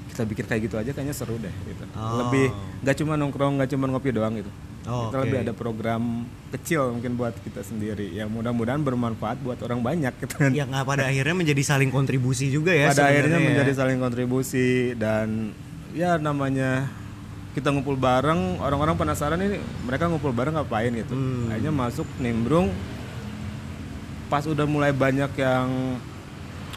kita 0.08 0.22
bikin 0.24 0.46
kayak 0.46 0.62
gitu 0.64 0.76
aja 0.76 0.90
kayaknya 0.90 1.14
seru 1.14 1.38
deh 1.38 1.54
gitu 1.64 1.84
Oh. 1.94 2.24
lebih 2.24 2.50
nggak 2.82 2.96
cuma 2.96 3.14
nongkrong 3.16 3.54
nggak 3.56 3.70
cuma 3.70 3.86
ngopi 3.88 4.10
doang 4.10 4.36
gitu 4.36 4.50
Oh, 4.86 5.10
kita 5.10 5.18
oke. 5.18 5.24
lebih 5.24 5.38
ada 5.42 5.50
program 5.52 6.02
kecil 6.52 6.90
mungkin 6.92 7.14
buat 7.16 7.34
kita 7.36 7.62
sendiri 7.62 8.06
yang 8.12 8.30
mudah-mudahan 8.30 8.80
bermanfaat 8.80 9.38
buat 9.40 9.58
orang 9.60 9.82
banyak 9.82 10.14
gitu 10.16 10.34
kan 10.40 10.52
Yang 10.52 10.70
pada 10.80 11.04
akhirnya 11.04 11.34
menjadi 11.36 11.62
saling 11.64 11.90
kontribusi 11.90 12.48
juga 12.48 12.70
ya 12.70 12.90
pada 12.90 13.10
akhirnya 13.10 13.34
ya. 13.36 13.46
menjadi 13.46 13.72
saling 13.76 13.98
kontribusi 13.98 14.68
dan 14.94 15.54
ya 15.92 16.16
namanya 16.16 16.86
kita 17.52 17.70
ngumpul 17.70 17.96
bareng 17.96 18.60
orang-orang 18.60 18.94
penasaran 18.96 19.40
ini 19.40 19.58
mereka 19.82 20.06
ngumpul 20.06 20.30
bareng 20.30 20.54
ngapain 20.54 20.92
gitu 20.92 21.12
Hmm. 21.12 21.50
akhirnya 21.50 21.72
masuk 21.72 22.06
nimbrung 22.18 22.70
pas 24.36 24.44
udah 24.44 24.68
mulai 24.68 24.92
banyak 24.92 25.32
yang 25.40 25.96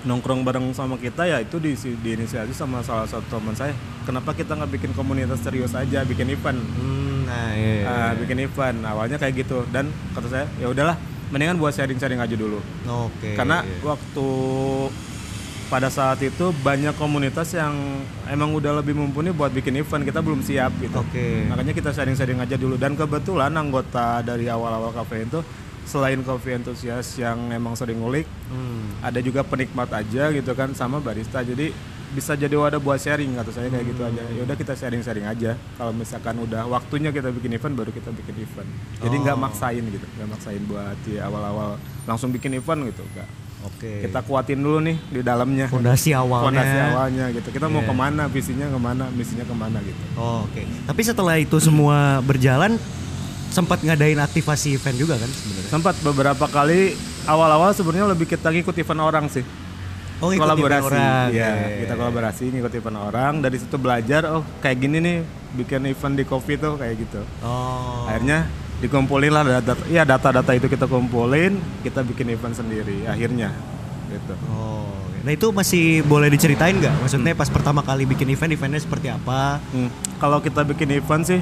nongkrong 0.06 0.46
bareng 0.46 0.70
sama 0.70 0.94
kita 0.94 1.26
ya 1.26 1.42
itu 1.42 1.58
di, 1.58 1.74
diinisiasi 1.74 2.54
sama 2.54 2.86
salah 2.86 3.02
satu 3.02 3.26
teman 3.26 3.50
saya 3.50 3.74
kenapa 4.06 4.30
kita 4.30 4.54
nggak 4.54 4.78
bikin 4.78 4.94
komunitas 4.94 5.42
serius 5.42 5.74
aja 5.74 6.06
bikin 6.06 6.30
event 6.30 6.54
Hmm, 6.54 7.26
nah 7.26 7.50
iya. 7.58 7.82
iya. 7.82 7.86
Ah, 7.90 8.12
bikin 8.14 8.46
event 8.46 8.78
awalnya 8.86 9.18
kayak 9.18 9.42
gitu 9.42 9.66
dan 9.74 9.90
kata 10.14 10.30
saya 10.30 10.46
ya 10.62 10.70
udahlah 10.70 10.94
mendingan 11.34 11.58
buat 11.58 11.74
sharing-sharing 11.74 12.22
aja 12.22 12.38
dulu 12.38 12.62
Oke. 12.86 13.34
karena 13.34 13.66
iya. 13.66 13.82
waktu 13.82 14.28
pada 15.66 15.90
saat 15.90 16.22
itu 16.22 16.54
banyak 16.62 16.94
komunitas 16.94 17.58
yang 17.58 17.74
emang 18.30 18.54
udah 18.54 18.78
lebih 18.78 18.94
mumpuni 18.94 19.34
buat 19.34 19.50
bikin 19.50 19.82
event 19.82 20.06
kita 20.06 20.22
belum 20.22 20.46
siap 20.46 20.78
gitu 20.78 20.94
Oke. 20.94 21.50
makanya 21.50 21.74
kita 21.74 21.90
sharing-sharing 21.90 22.38
aja 22.38 22.54
dulu 22.54 22.78
dan 22.78 22.94
kebetulan 22.94 23.50
anggota 23.50 24.22
dari 24.22 24.46
awal-awal 24.46 24.94
kafe 24.94 25.26
itu 25.26 25.42
selain 25.88 26.20
coffee 26.20 26.54
enthusiast 26.54 27.16
yang 27.16 27.50
emang 27.50 27.72
sering 27.72 27.96
ngulik 27.96 28.28
Hmm. 28.46 28.92
ada 29.00 29.18
juga 29.18 29.40
penikmat 29.42 29.88
aja 29.90 30.28
gitu 30.30 30.52
kan 30.52 30.70
sama 30.72 30.98
barista 30.98 31.40
jadi 31.40 31.72
bisa 32.08 32.32
jadi 32.32 32.54
wadah 32.54 32.76
buat 32.78 32.96
sharing 32.96 33.36
atau 33.36 33.48
saya 33.50 33.68
kayak 33.68 33.84
gitu 33.86 34.00
aja 34.02 34.22
ya 34.26 34.40
udah 34.42 34.54
kita 34.54 34.72
sharing-sharing 34.72 35.24
aja 35.24 35.52
kalau 35.74 35.92
misalkan 35.92 36.36
udah 36.38 36.64
waktunya 36.66 37.08
kita 37.08 37.28
bikin 37.30 37.52
event 37.52 37.74
baru 37.74 37.90
kita 37.90 38.08
bikin 38.14 38.32
event 38.38 38.68
jadi 38.98 39.16
nggak 39.18 39.34
Oh. 39.34 39.42
maksain 39.42 39.84
gitu 39.84 40.06
nggak 40.10 40.28
maksain 40.30 40.62
buat 40.62 40.96
di 41.02 41.16
awal-awal 41.18 41.76
langsung 42.04 42.28
bikin 42.30 42.52
event 42.54 42.80
gitu 42.86 43.04
enggak 43.04 43.28
Oke. 43.60 43.92
kita 44.00 44.22
kuatin 44.22 44.56
dulu 44.56 44.80
nih 44.80 44.96
di 45.10 45.20
dalamnya 45.20 45.66
fondasi 45.66 46.14
awalnya. 46.14 46.48
fondasi 46.48 46.76
awalnya 46.86 47.24
gitu 47.28 47.48
kita 47.50 47.66
mau 47.66 47.82
Iya. 47.82 47.88
ke 47.88 47.94
mana 47.94 48.22
visinya 48.26 48.66
ke 48.66 48.78
mana 48.78 49.04
misinya 49.10 49.44
ke 49.44 49.52
mana 49.54 49.78
gitu 49.82 50.04
Oh, 50.14 50.48
Oke. 50.48 50.64
Tapi 50.64 51.00
setelah 51.02 51.36
itu 51.36 51.56
semua 51.58 51.96
berjalan 52.22 52.80
sempat 53.48 53.80
ngadain 53.80 54.18
aktivasi 54.18 54.76
event 54.76 54.96
juga 54.96 55.14
kan 55.16 55.28
sebenarnya. 55.28 55.70
Sempat 55.70 55.94
beberapa 56.04 56.46
kali 56.46 56.94
awal-awal 57.24 57.72
sebenarnya 57.72 58.12
lebih 58.12 58.28
kita 58.28 58.48
ngikut 58.48 58.76
event 58.76 59.02
orang 59.02 59.26
sih. 59.28 59.44
Oh, 60.18 60.34
ikut 60.34 60.42
kolaborasi. 60.42 60.82
event 60.82 60.90
orang. 60.90 61.28
Iya, 61.30 61.50
Oke. 61.54 61.74
kita 61.86 61.94
kolaborasi 61.94 62.42
ngikut 62.50 62.72
event 62.74 62.98
orang. 62.98 63.32
Dari 63.38 63.56
situ 63.56 63.76
belajar, 63.78 64.22
oh 64.28 64.42
kayak 64.58 64.76
gini 64.78 64.96
nih 64.98 65.16
bikin 65.54 65.82
event 65.86 66.14
di 66.18 66.24
coffee 66.26 66.58
tuh 66.58 66.74
kayak 66.74 66.94
gitu. 66.98 67.20
Oh. 67.40 68.04
Akhirnya 68.10 68.50
dikumpulin 68.78 69.30
lah 69.30 69.42
data, 69.46 69.74
ya 69.86 70.02
data-data 70.02 70.52
itu 70.54 70.66
kita 70.66 70.86
kumpulin, 70.86 71.58
kita 71.86 72.02
bikin 72.02 72.34
event 72.34 72.54
sendiri. 72.54 73.06
Akhirnya, 73.06 73.54
gitu. 74.10 74.34
Oh. 74.50 74.90
Nah 75.22 75.34
itu 75.34 75.50
masih 75.50 76.02
boleh 76.06 76.30
diceritain 76.30 76.78
nggak? 76.78 76.94
Maksudnya 76.98 77.34
pas 77.34 77.50
pertama 77.50 77.82
kali 77.82 78.02
bikin 78.02 78.26
event, 78.30 78.50
eventnya 78.50 78.82
seperti 78.82 79.10
apa? 79.10 79.58
Hmm, 79.70 79.90
Kalau 80.18 80.42
kita 80.42 80.66
bikin 80.66 80.98
event 80.98 81.22
sih, 81.22 81.38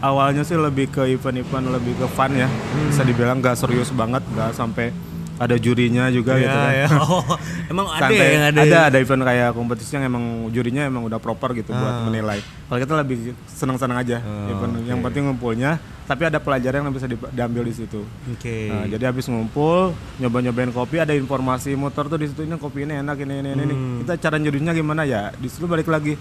awalnya 0.00 0.42
sih 0.42 0.54
lebih 0.54 0.88
ke 0.88 1.06
event-event 1.08 1.66
lebih 1.70 1.94
ke 1.94 2.06
fun 2.08 2.32
ya. 2.32 2.48
Bisa 2.86 3.02
dibilang 3.02 3.38
nggak 3.38 3.54
serius 3.54 3.90
banget, 3.90 4.22
nggak 4.28 4.52
sampai 4.52 4.90
ada 5.38 5.54
jurinya 5.54 6.10
juga 6.10 6.34
gitu 6.34 6.50
kan. 6.50 6.74
ya. 6.74 6.86
Oh, 6.98 7.22
emang 7.68 7.86
ada 7.86 8.10
Santai. 8.10 8.18
ya 8.18 8.26
yang 8.28 8.44
ada. 8.48 8.60
ada 8.60 8.78
ada 8.90 8.98
event 8.98 9.22
kayak 9.22 9.54
kompetisi 9.54 9.94
yang 9.94 10.04
emang 10.04 10.24
jurinya 10.50 10.82
emang 10.82 11.06
udah 11.06 11.16
proper 11.16 11.54
gitu 11.54 11.70
buat 11.70 11.94
Ah. 11.94 12.02
menilai. 12.04 12.42
Kalau 12.42 12.78
kita 12.80 12.94
lebih 12.96 13.16
senang-senang 13.46 13.98
aja. 13.98 14.18
event 14.50 14.82
yang 14.82 14.98
penting 14.98 15.24
ngumpulnya, 15.24 15.78
tapi 16.04 16.26
ada 16.26 16.36
pelajaran 16.36 16.82
yang 16.82 16.90
bisa 16.90 17.06
di- 17.06 17.30
diambil 17.30 17.62
di 17.62 17.70
situ. 17.72 18.02
Oke. 18.28 18.66
Nah, 18.66 18.84
jadi 18.88 19.04
habis 19.04 19.24
ngumpul, 19.24 19.94
nyoba-nyobain 20.18 20.68
kopi, 20.68 20.98
ada 20.98 21.14
informasi 21.14 21.70
motor 21.72 22.10
tuh 22.10 22.18
di 22.18 22.26
situ 22.26 22.42
ini 22.42 22.58
kopi 22.58 22.82
ini 22.82 22.98
enak 22.98 23.16
ini 23.16 23.34
ini 23.36 23.48
ini. 23.48 23.62
ini. 23.62 23.74
Hmm. 23.74 23.98
Kita 24.02 24.18
cara 24.18 24.36
nyurinya 24.36 24.74
gimana 24.74 25.06
ya? 25.06 25.30
Di 25.32 25.46
situ 25.46 25.64
balik 25.64 25.86
lagi. 25.86 26.18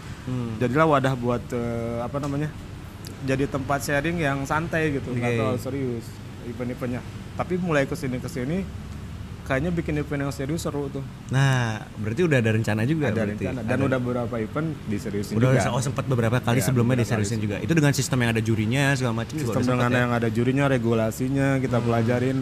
Jadilah 0.55 0.86
wadah 0.86 1.13
buat 1.15 1.41
eh, 1.50 2.00
apa 2.00 2.22
namanya? 2.22 2.53
Jadi 3.24 3.47
tempat 3.47 3.81
sharing 3.81 4.17
yang 4.17 4.43
santai 4.43 4.93
gitu, 4.93 5.09
nggak 5.09 5.31
terlalu 5.33 5.57
serius 5.57 6.05
event-eventnya. 6.45 7.01
Tapi 7.33 7.57
mulai 7.57 7.83
ke 7.83 7.93
sini 7.93 8.17
ke 8.17 8.27
sini, 8.27 8.62
kayaknya 9.43 9.71
bikin 9.71 9.95
event 9.95 10.27
yang 10.27 10.33
serius 10.33 10.62
seru 10.62 10.86
tuh. 10.88 11.01
Nah, 11.29 11.81
berarti 11.97 12.21
udah 12.21 12.38
ada 12.38 12.51
rencana 12.51 12.83
juga 12.83 13.09
Ada 13.09 13.24
berarti. 13.24 13.43
rencana. 13.47 13.59
Dan 13.63 13.77
udah 13.79 13.97
beberapa 13.97 14.36
event 14.38 14.67
diseriusin 14.86 15.33
Udah 15.33 15.50
juga. 15.55 15.71
oh 15.71 15.81
sempat 15.81 16.03
beberapa 16.03 16.38
kali 16.38 16.59
Ya, 16.59 16.65
sebelumnya 16.65 17.00
diseriusin 17.00 17.39
juga. 17.39 17.57
Itu 17.57 17.74
dengan 17.74 17.93
sistem 17.95 18.17
yang 18.21 18.31
ada 18.36 18.43
jurinya 18.43 18.91
segala 18.93 19.13
macam 19.17 19.33
juga 19.33 19.45
Sistem 19.50 19.62
udah 19.63 19.71
dengan 19.71 19.89
ya? 19.89 19.97
yang 19.97 20.12
ada 20.13 20.27
jurinya, 20.29 20.65
regulasinya 20.67 21.47
kita 21.57 21.77
pelajarin, 21.79 22.38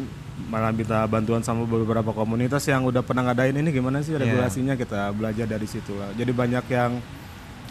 malah 0.49 0.71
minta 0.71 0.99
bantuan 1.05 1.39
sama 1.39 1.63
beberapa 1.63 2.11
komunitas 2.11 2.65
yang 2.65 2.83
udah 2.83 2.99
pernah 2.99 3.31
ngadain 3.31 3.55
ini 3.55 3.69
gimana 3.69 4.01
sih 4.01 4.11
regulasinya 4.11 4.75
kita 4.75 5.13
belajar 5.13 5.45
dari 5.45 5.63
situ 5.63 5.95
lah. 5.95 6.11
Jadi 6.11 6.31
banyak 6.31 6.65
yang 6.67 6.99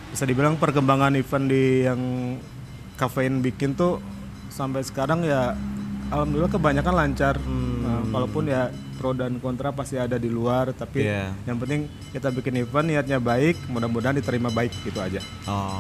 bisa 0.09 0.25
dibilang 0.25 0.55
perkembangan 0.55 1.11
event 1.13 1.45
di 1.45 1.65
yang 1.83 2.01
kafein 2.95 3.41
bikin 3.41 3.75
tuh 3.75 3.99
sampai 4.49 4.81
sekarang 4.81 5.23
ya 5.23 5.55
alhamdulillah 6.09 6.51
kebanyakan 6.51 6.95
lancar. 6.95 7.35
Nah, 7.39 8.01
walaupun 8.09 8.47
ya 8.47 8.71
pro 8.95 9.11
dan 9.11 9.37
kontra 9.37 9.75
pasti 9.75 9.99
ada 9.99 10.15
di 10.15 10.31
luar, 10.31 10.71
tapi 10.71 11.03
Iya. 11.03 11.35
yang 11.45 11.59
penting 11.59 11.91
kita 12.13 12.31
bikin 12.31 12.55
event 12.57 12.87
niatnya 12.87 13.19
baik, 13.19 13.59
mudah-mudahan 13.67 14.15
diterima 14.15 14.49
baik 14.49 14.71
gitu 14.81 15.03
aja. 15.03 15.19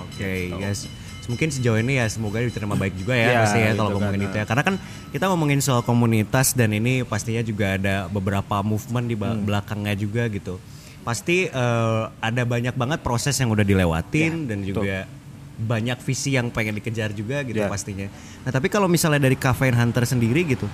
Oke, 0.03 0.51
guys. 0.53 0.91
Mungkin 1.25 1.49
sejauh 1.49 1.81
ini 1.81 1.97
ya 1.97 2.05
semoga 2.05 2.37
diterima 2.37 2.77
baik 2.77 3.01
juga 3.01 3.17
ya 3.17 3.33
Iya, 3.33 3.39
pasti 3.41 3.59
ya 3.59 3.73
kalau 3.73 3.97
ngomongin 3.97 4.29
itu 4.29 4.37
ya. 4.37 4.45
Karena 4.45 4.61
kan 4.61 4.75
kita 5.09 5.25
ngomongin 5.33 5.61
soal 5.65 5.81
komunitas 5.81 6.53
dan 6.53 6.69
ini 6.69 7.01
pastinya 7.01 7.41
juga 7.41 7.81
ada 7.81 8.13
beberapa 8.13 8.61
movement 8.61 9.07
di 9.09 9.17
Hmm. 9.17 9.41
belakangnya 9.41 9.95
juga 9.97 10.29
gitu. 10.29 10.61
Pasti 11.01 11.49
eh, 11.49 12.03
ada 12.11 12.43
banyak 12.45 12.75
banget 12.75 13.01
proses 13.01 13.39
yang 13.39 13.49
udah 13.49 13.65
dilewatin 13.65 14.45
dan 14.45 14.61
juga 14.61 15.09
banyak 15.55 15.99
visi 16.03 16.35
yang 16.35 16.51
pengen 16.51 16.75
dikejar 16.75 17.15
juga 17.15 17.47
gitu 17.47 17.63
Ya. 17.63 17.71
pastinya. 17.71 18.11
Nah 18.43 18.51
tapi 18.51 18.67
kalau 18.67 18.91
misalnya 18.91 19.23
dari 19.23 19.39
Caffeine 19.39 19.79
Hunter 19.79 20.03
sendiri 20.03 20.43
gitu, 20.45 20.67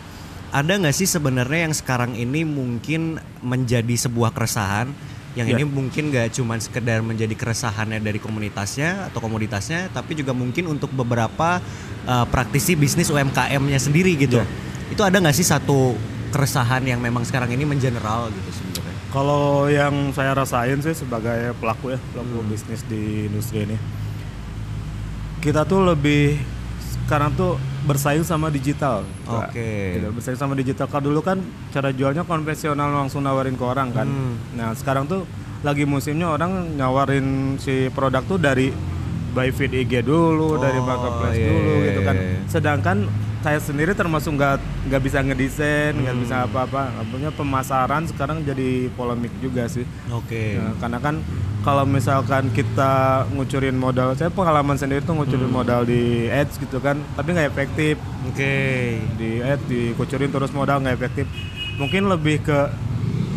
ada 0.51 0.73
nggak 0.73 0.97
sih 0.97 1.05
sebenarnya 1.05 1.69
yang 1.69 1.75
sekarang 1.77 2.17
ini 2.17 2.43
mungkin 2.43 3.21
menjadi 3.41 4.09
sebuah 4.09 4.33
keresahan 4.33 4.89
yang 5.39 5.47
Ya. 5.47 5.55
ini 5.55 5.63
mungkin 5.63 6.11
gak 6.11 6.35
cuman 6.35 6.59
sekedar 6.59 7.07
menjadi 7.07 7.31
keresahannya 7.39 8.03
dari 8.03 8.19
komunitasnya 8.19 9.07
atau 9.07 9.23
komoditasnya 9.23 9.87
tapi 9.95 10.19
juga 10.19 10.35
mungkin 10.35 10.67
untuk 10.67 10.91
beberapa 10.91 11.63
uh, 12.03 12.27
praktisi 12.27 12.75
bisnis 12.75 13.15
UMKM-nya 13.15 13.79
sendiri 13.79 14.19
gitu 14.19 14.43
Ya. 14.43 14.47
itu 14.91 15.03
ada 15.07 15.23
nggak 15.23 15.31
sih 15.31 15.47
satu 15.47 15.95
keresahan 16.35 16.83
yang 16.83 16.99
memang 16.99 17.23
sekarang 17.23 17.47
ini 17.55 17.63
mengeneral 17.63 18.27
gitu 18.35 18.51
sebenarnya 18.59 18.91
Kalau 19.11 19.67
yang 19.67 20.11
saya 20.11 20.35
rasain 20.35 20.79
sih 20.83 20.95
sebagai 20.95 21.55
pelaku 21.59 21.95
ya, 21.95 21.99
pelaku 22.11 22.43
Hmm. 22.43 22.47
bisnis 22.47 22.83
di 22.87 23.27
industri 23.27 23.67
ini. 23.67 23.75
Kita 25.41 25.65
tuh 25.65 25.81
lebih 25.83 26.37
sekarang 27.07 27.33
tuh 27.33 27.57
bersaing 27.83 28.23
sama 28.23 28.49
digital. 28.49 29.03
Oke. 29.25 29.97
Gitu, 29.97 30.07
bersaing 30.13 30.37
sama 30.37 30.53
digital. 30.53 30.87
Kalau 30.87 31.09
dulu 31.09 31.21
kan 31.21 31.41
cara 31.71 31.91
jualnya 31.91 32.23
konvensional 32.23 32.93
langsung 32.93 33.25
nawarin 33.25 33.57
ke 33.57 33.65
orang 33.65 33.89
kan. 33.91 34.07
Hmm. 34.07 34.37
Nah, 34.53 34.77
sekarang 34.77 35.09
tuh 35.09 35.25
lagi 35.61 35.85
musimnya 35.85 36.29
orang 36.29 36.77
nyawarin 36.77 37.57
si 37.57 37.89
produk 37.91 38.23
tuh 38.23 38.37
dari 38.37 38.69
by 39.31 39.49
feed 39.49 39.73
IG 39.73 40.03
dulu, 40.03 40.57
dari 40.57 40.77
Oh, 40.77 40.85
marketplace 40.85 41.37
iya, 41.37 41.49
dulu 41.49 41.73
iya, 41.73 41.87
gitu 41.87 42.01
kan. 42.03 42.17
iya. 42.17 42.37
Sedangkan 42.47 42.97
saya 43.41 43.57
sendiri 43.57 43.93
termasuk 43.93 44.37
nggak 44.37 44.57
nggak 44.87 45.03
bisa 45.03 45.19
ngedesain, 45.21 45.97
nggak 45.97 46.15
Hmm. 46.15 46.23
bisa 46.23 46.37
apa-apa. 46.45 46.83
Punya 47.09 47.31
pemasaran 47.31 48.05
sekarang 48.05 48.45
jadi 48.45 48.93
polemik 48.93 49.33
juga 49.39 49.65
sih. 49.67 49.89
oke 50.11 50.45
Nah, 50.59 50.75
karena 50.77 50.99
kan 51.01 51.15
kalau 51.61 51.85
misalkan 51.85 52.49
kita 52.51 52.93
ngucurin 53.31 53.75
modal, 53.75 54.13
saya 54.15 54.29
pengalaman 54.29 54.75
sendiri 54.75 55.01
tuh 55.01 55.13
ngucurin 55.13 55.45
Hmm. 55.45 55.55
modal 55.55 55.81
di 55.83 56.01
ads 56.27 56.57
gitu 56.57 56.79
kan, 56.79 56.97
tapi 57.13 57.31
nggak 57.31 57.49
efektif 57.49 57.95
oke 58.23 58.55
di 59.15 59.31
ads 59.39 59.65
dikucurin 59.67 60.29
terus 60.29 60.51
modal 60.51 60.81
nggak 60.81 60.97
efektif. 60.97 61.27
Mungkin 61.77 62.07
lebih 62.07 62.41
ke 62.41 62.59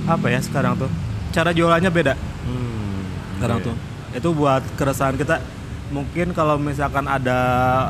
apa 0.03 0.27
ya 0.27 0.39
sekarang 0.39 0.75
tuh 0.77 0.91
cara 1.31 1.51
jualannya 1.51 1.87
beda 1.89 2.13
Hmm, 2.15 2.99
sekarang 3.37 3.57
oke. 3.57 3.65
tuh. 3.65 3.75
Itu 4.13 4.29
buat 4.31 4.63
keresahan 4.73 5.15
kita. 5.15 5.39
Mungkin 5.89 6.31
kalau 6.31 6.55
misalkan 6.55 7.05
ada 7.05 7.39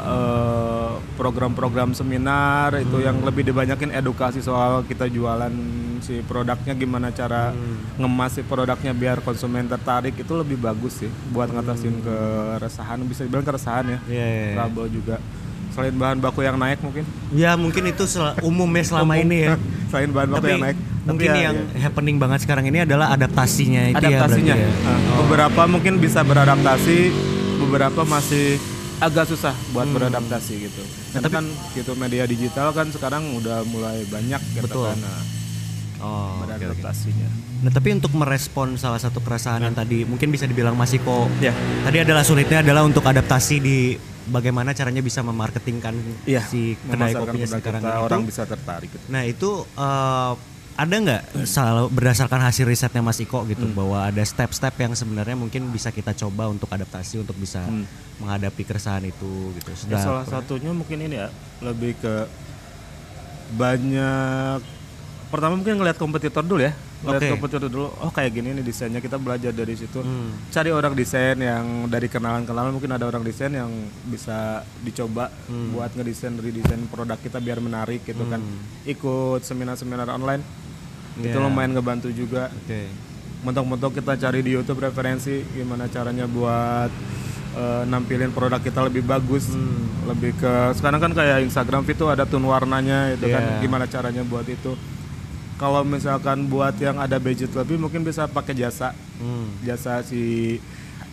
eh, 0.04 0.93
program-program 1.14 1.94
seminar 1.94 2.74
itu 2.76 2.98
yang 2.98 3.20
lebih 3.20 3.46
dibanyakin 3.46 3.90
edukasi 3.92 4.40
soal 4.40 4.82
kita 4.82 5.06
jualan 5.06 5.54
si 6.00 6.20
produknya 6.22 6.74
gimana 6.74 7.10
cara 7.10 7.54
ngemas 7.96 8.34
si 8.34 8.42
produknya 8.42 8.92
biar 8.92 9.20
konsumen 9.20 9.66
tertarik 9.66 10.14
itu 10.14 10.34
lebih 10.34 10.58
bagus 10.58 11.00
sih 11.00 11.12
buat 11.30 11.48
ngatasin 11.48 12.02
keresahan 12.02 13.00
bisa 13.04 13.24
dibilang 13.24 13.44
keresahan 13.44 13.86
ya. 13.88 14.00
Iya, 14.06 14.26
iya, 14.26 14.44
iya. 14.44 14.56
Trouble 14.58 14.88
juga. 14.90 15.16
Selain 15.70 15.90
bahan 15.92 16.18
baku 16.18 16.40
yang 16.40 16.54
naik 16.56 16.80
mungkin. 16.80 17.02
ya 17.32 17.56
mungkin 17.56 17.84
itu 17.88 18.06
sel- 18.06 18.38
umumnya 18.42 18.84
selama 18.84 19.14
Umum. 19.16 19.26
ini 19.26 19.38
ya 19.44 19.54
Selain 19.90 20.06
bahan 20.08 20.30
baku 20.30 20.38
tapi 20.40 20.50
yang 20.52 20.62
naik. 20.62 20.78
Tapi 20.78 21.10
mungkin 21.10 21.30
ya- 21.30 21.42
yang 21.42 21.56
ya. 21.58 21.80
happening 21.82 22.18
banget 22.18 22.40
sekarang 22.42 22.66
ini 22.66 22.80
adalah 22.82 23.10
adaptasinya 23.10 23.82
itu 23.88 23.98
ya 24.00 24.10
adaptasinya. 24.20 24.54
berarti 24.54 24.70
ya. 24.82 24.86
Nah, 24.86 25.00
Beberapa 25.20 25.62
mungkin 25.66 25.94
bisa 25.98 26.20
beradaptasi, 26.22 26.98
beberapa 27.60 28.02
masih 28.04 28.58
agak 29.00 29.26
susah 29.26 29.54
buat 29.72 29.88
beradaptasi 29.88 30.54
gitu. 30.62 30.84
Nah, 31.14 31.22
tapi- 31.22 31.34
kan 31.34 31.46
gitu 31.74 31.92
media 31.94 32.24
digital 32.24 32.70
kan 32.72 32.90
sekarang 32.90 33.34
udah 33.36 33.62
mulai 33.66 34.04
banyak 34.06 34.42
gitu 34.54 34.66
Betul. 34.66 34.86
kan. 34.90 34.98
Nah, 35.00 35.22
oh, 36.00 36.12
oke, 36.40 36.46
oke. 36.46 36.60
beradaptasinya. 36.60 37.30
Nah 37.64 37.72
tapi 37.72 37.96
untuk 37.96 38.12
merespon 38.12 38.76
salah 38.76 39.00
satu 39.00 39.24
keresahan 39.24 39.64
yang 39.64 39.72
tadi 39.72 40.04
mungkin 40.04 40.28
bisa 40.28 40.44
dibilang 40.44 40.76
masih 40.76 41.00
kok 41.00 41.32
Ya. 41.40 41.56
tadi 41.80 42.04
adalah 42.04 42.20
sulitnya 42.20 42.60
adalah 42.60 42.84
untuk 42.84 43.00
adaptasi 43.02 43.56
di 43.58 43.96
bagaimana 44.26 44.76
caranya 44.76 45.00
bisa 45.00 45.24
memarketingkan 45.24 45.96
Iya, 46.28 46.44
si 46.44 46.76
kedai 46.76 47.16
kopinya 47.16 47.48
sekarang 47.48 47.80
kita, 47.80 47.92
itu. 47.94 48.04
orang 48.04 48.22
bisa 48.28 48.44
tertarik 48.44 48.92
gitu. 48.92 49.06
Nah 49.08 49.24
itu 49.24 49.64
eh, 49.64 50.32
ada 50.76 50.96
nggak 50.96 51.22
sal- 51.46 51.88
berdasarkan 51.88 52.42
hasil 52.42 52.66
risetnya 52.66 53.00
Mas 53.00 53.18
Iko 53.18 53.46
gitu 53.46 53.62
Hmm. 53.64 53.76
bahwa 53.76 54.04
ada 54.04 54.20
step-step 54.20 54.74
yang 54.76 54.94
sebenarnya 54.94 55.34
mungkin 55.34 55.70
bisa 55.70 55.90
kita 55.90 56.12
coba 56.16 56.48
untuk 56.48 56.66
adaptasi 56.68 57.20
untuk 57.20 57.36
bisa 57.36 57.62
menghadapi 58.18 58.64
keresahan 58.64 59.04
itu 59.04 59.32
gitu. 59.54 59.70
Ya, 59.86 60.02
salah 60.02 60.26
satunya 60.26 60.70
mungkin 60.70 60.98
ini 61.00 61.16
ya 61.16 61.30
lebih 61.60 61.94
ke 61.96 62.26
banyak 63.54 64.60
pertama 65.30 65.54
mungkin 65.56 65.76
ngeliat 65.76 65.98
kompetitor 65.98 66.42
dulu 66.42 66.62
ya 66.62 66.74
ngeliat 67.04 67.20
Oke. 67.20 67.30
kompetitor 67.36 67.68
dulu 67.68 67.90
oh 67.92 68.10
kayak 68.10 68.32
gini 68.32 68.54
nih 68.54 68.64
desainnya 68.64 68.98
kita 68.98 69.18
belajar 69.18 69.52
dari 69.52 69.74
situ 69.74 70.00
Hmm. 70.00 70.30
cari 70.48 70.70
orang 70.70 70.94
desain 70.94 71.36
yang 71.36 71.66
dari 71.86 72.08
kenalan-kenalan 72.08 72.72
mungkin 72.72 72.90
ada 72.90 73.04
orang 73.04 73.22
desain 73.22 73.52
yang 73.52 73.70
bisa 74.04 74.62
dicoba 74.80 75.28
Hmm. 75.46 75.74
buat 75.74 75.92
ngedesain 75.92 76.34
redesain 76.34 76.86
produk 76.88 77.18
kita 77.20 77.38
biar 77.38 77.60
menarik 77.60 78.02
gitu 78.04 78.24
kan 78.24 78.40
ikut 78.86 79.42
seminar-seminar 79.44 80.08
online 80.08 80.42
itu 81.16 81.30
Yeah. 81.30 81.42
lumayan 81.42 81.72
ngebantu 81.72 82.10
juga 82.10 82.50
Oke. 82.50 82.90
mentok-mentok 83.42 83.92
kita 83.96 84.18
cari 84.18 84.40
di 84.42 84.52
YouTube 84.52 84.82
referensi 84.82 85.46
gimana 85.48 85.86
caranya 85.86 86.26
buat 86.26 86.90
eh, 87.54 87.84
nampilin 87.86 88.34
produk 88.34 88.58
kita 88.58 88.82
lebih 88.82 89.04
bagus 89.04 89.54
Hmm. 89.54 90.10
lebih 90.10 90.34
ke 90.34 90.54
sekarang 90.74 90.98
kan 91.00 91.14
kayak 91.14 91.46
Instagram 91.46 91.86
itu 91.86 92.06
ada 92.06 92.26
tone 92.26 92.46
warnanya 92.46 93.14
itu 93.14 93.28
kan 93.28 93.44
Yeah. 93.44 93.62
gimana 93.62 93.86
caranya 93.86 94.26
buat 94.26 94.46
itu 94.46 94.74
kalau 95.56 95.86
misalkan 95.86 96.50
buat 96.50 96.74
yang 96.76 96.98
ada 96.98 97.16
budget 97.18 97.54
lebih 97.54 97.78
mungkin 97.78 98.02
bisa 98.02 98.26
pakai 98.26 98.58
jasa 98.58 98.98
Hmm. 99.22 99.54
jasa 99.62 100.02
si 100.02 100.58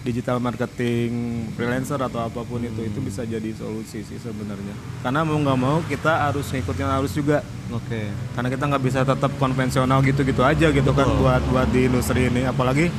digital 0.01 0.41
marketing 0.41 1.45
freelancer 1.53 2.01
atau 2.01 2.25
apa 2.25 2.41
pun 2.41 2.61
itu 2.65 2.89
itu 2.89 2.99
bisa 3.05 3.21
jadi 3.29 3.53
solusi 3.53 4.01
sih 4.01 4.17
sebenarnya. 4.17 4.73
Karena 5.05 5.21
mau 5.29 5.37
nggak 5.37 5.59
mau 5.61 5.77
kita 5.85 6.31
harus 6.31 6.49
ngikutin 6.49 6.89
arus 7.01 7.13
juga. 7.13 7.45
Oke. 7.71 8.11
karena 8.35 8.51
kita 8.51 8.65
nggak 8.67 8.83
bisa 8.83 9.01
tetap 9.07 9.31
konvensional 9.39 10.03
gitu-gitu 10.03 10.43
aja 10.43 10.75
gitu 10.75 10.91
kan 10.91 11.07
buat 11.23 11.39
buat 11.53 11.69
di 11.71 11.87
industri 11.87 12.27
ini. 12.27 12.43
Apalagi 12.43 12.91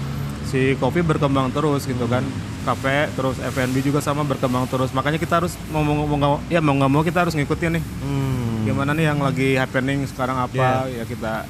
si 0.48 0.80
kopi 0.80 1.04
berkembang 1.04 1.50
terus 1.52 1.90
gitu 1.90 2.06
kan. 2.08 2.24
Kafe 2.62 3.10
terus 3.18 3.42
F&B 3.42 3.82
juga 3.82 4.00
sama 4.06 4.22
berkembang 4.22 4.70
terus. 4.70 4.94
Makanya 4.94 5.18
kita 5.18 5.42
harus 5.42 5.58
mau 5.74 5.82
mau 5.82 6.06
mau 6.06 6.38
ya 6.48 6.62
mau 6.62 6.78
nggak 6.78 6.92
mau 6.94 7.02
kita 7.02 7.26
harus 7.28 7.34
ngikutin 7.34 7.82
nih. 7.82 7.84
Hmm. 7.84 8.40
gimana 8.62 8.94
nih 8.94 9.10
yang 9.10 9.20
lagi 9.20 9.58
happening 9.58 10.06
sekarang 10.06 10.38
apa? 10.38 10.86
Ya 10.86 11.02
kita 11.02 11.50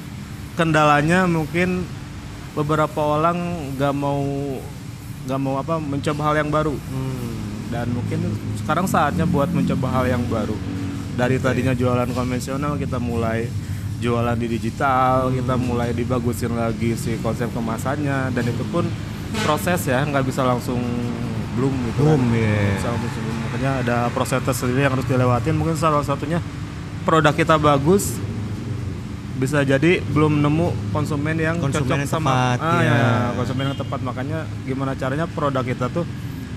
kendalanya 0.56 1.28
mungkin 1.28 1.84
beberapa 2.56 3.20
orang 3.20 3.36
nggak 3.76 3.94
mau 3.96 4.24
nggak 5.22 5.38
mau 5.38 5.56
apa 5.56 5.78
mencoba 5.78 6.20
hal 6.26 6.34
yang 6.38 6.50
baru 6.50 6.74
Hmm. 6.74 7.70
dan 7.70 7.86
mungkin 7.88 8.18
sekarang 8.58 8.84
saatnya 8.84 9.24
buat 9.24 9.48
mencoba 9.48 9.86
hal 9.90 10.04
yang 10.08 10.22
baru 10.26 10.54
dari 11.12 11.36
tadinya 11.36 11.72
jualan 11.72 12.08
konvensional 12.10 12.76
kita 12.76 12.96
mulai 12.96 13.46
jualan 13.98 14.34
di 14.34 14.50
digital 14.50 15.30
kita 15.30 15.54
mulai 15.54 15.94
dibagusin 15.94 16.52
lagi 16.52 16.92
si 16.94 17.16
konsep 17.18 17.48
kemasannya 17.50 18.30
dan 18.30 18.44
itu 18.44 18.64
pun 18.68 18.82
proses 19.40 19.86
ya 19.86 20.02
nggak 20.02 20.26
bisa 20.26 20.42
langsung 20.42 20.80
bloom 21.52 21.72
gitu 21.86 22.02
Boom, 22.02 22.32
kan. 22.32 22.76
Bisa 22.76 22.88
langsung 22.90 23.08
bloom. 23.14 23.36
makanya 23.46 23.70
ada 23.80 23.96
proses 24.10 24.40
tersendiri 24.40 24.82
yang 24.82 24.92
harus 24.92 25.06
dilewatin 25.06 25.54
mungkin 25.54 25.76
salah 25.76 26.02
satunya 26.02 26.42
produk 27.04 27.30
kita 27.30 27.56
bagus 27.56 28.16
bisa 29.32 29.62
jadi 29.62 30.04
belum 30.06 30.38
nemu 30.38 30.92
konsumen 30.92 31.34
yang 31.34 31.56
Konsumen 31.56 31.88
cocok 31.88 31.98
yang 31.98 32.06
sama 32.06 32.30
tepat, 32.52 32.58
ah, 32.60 32.78
iya. 32.78 32.92
ya, 32.92 33.08
konsumen 33.32 33.64
yang 33.64 33.78
tepat 33.78 34.00
makanya 34.00 34.38
gimana 34.62 34.92
caranya 34.92 35.26
produk 35.26 35.64
kita 35.64 35.88
tuh 35.88 36.04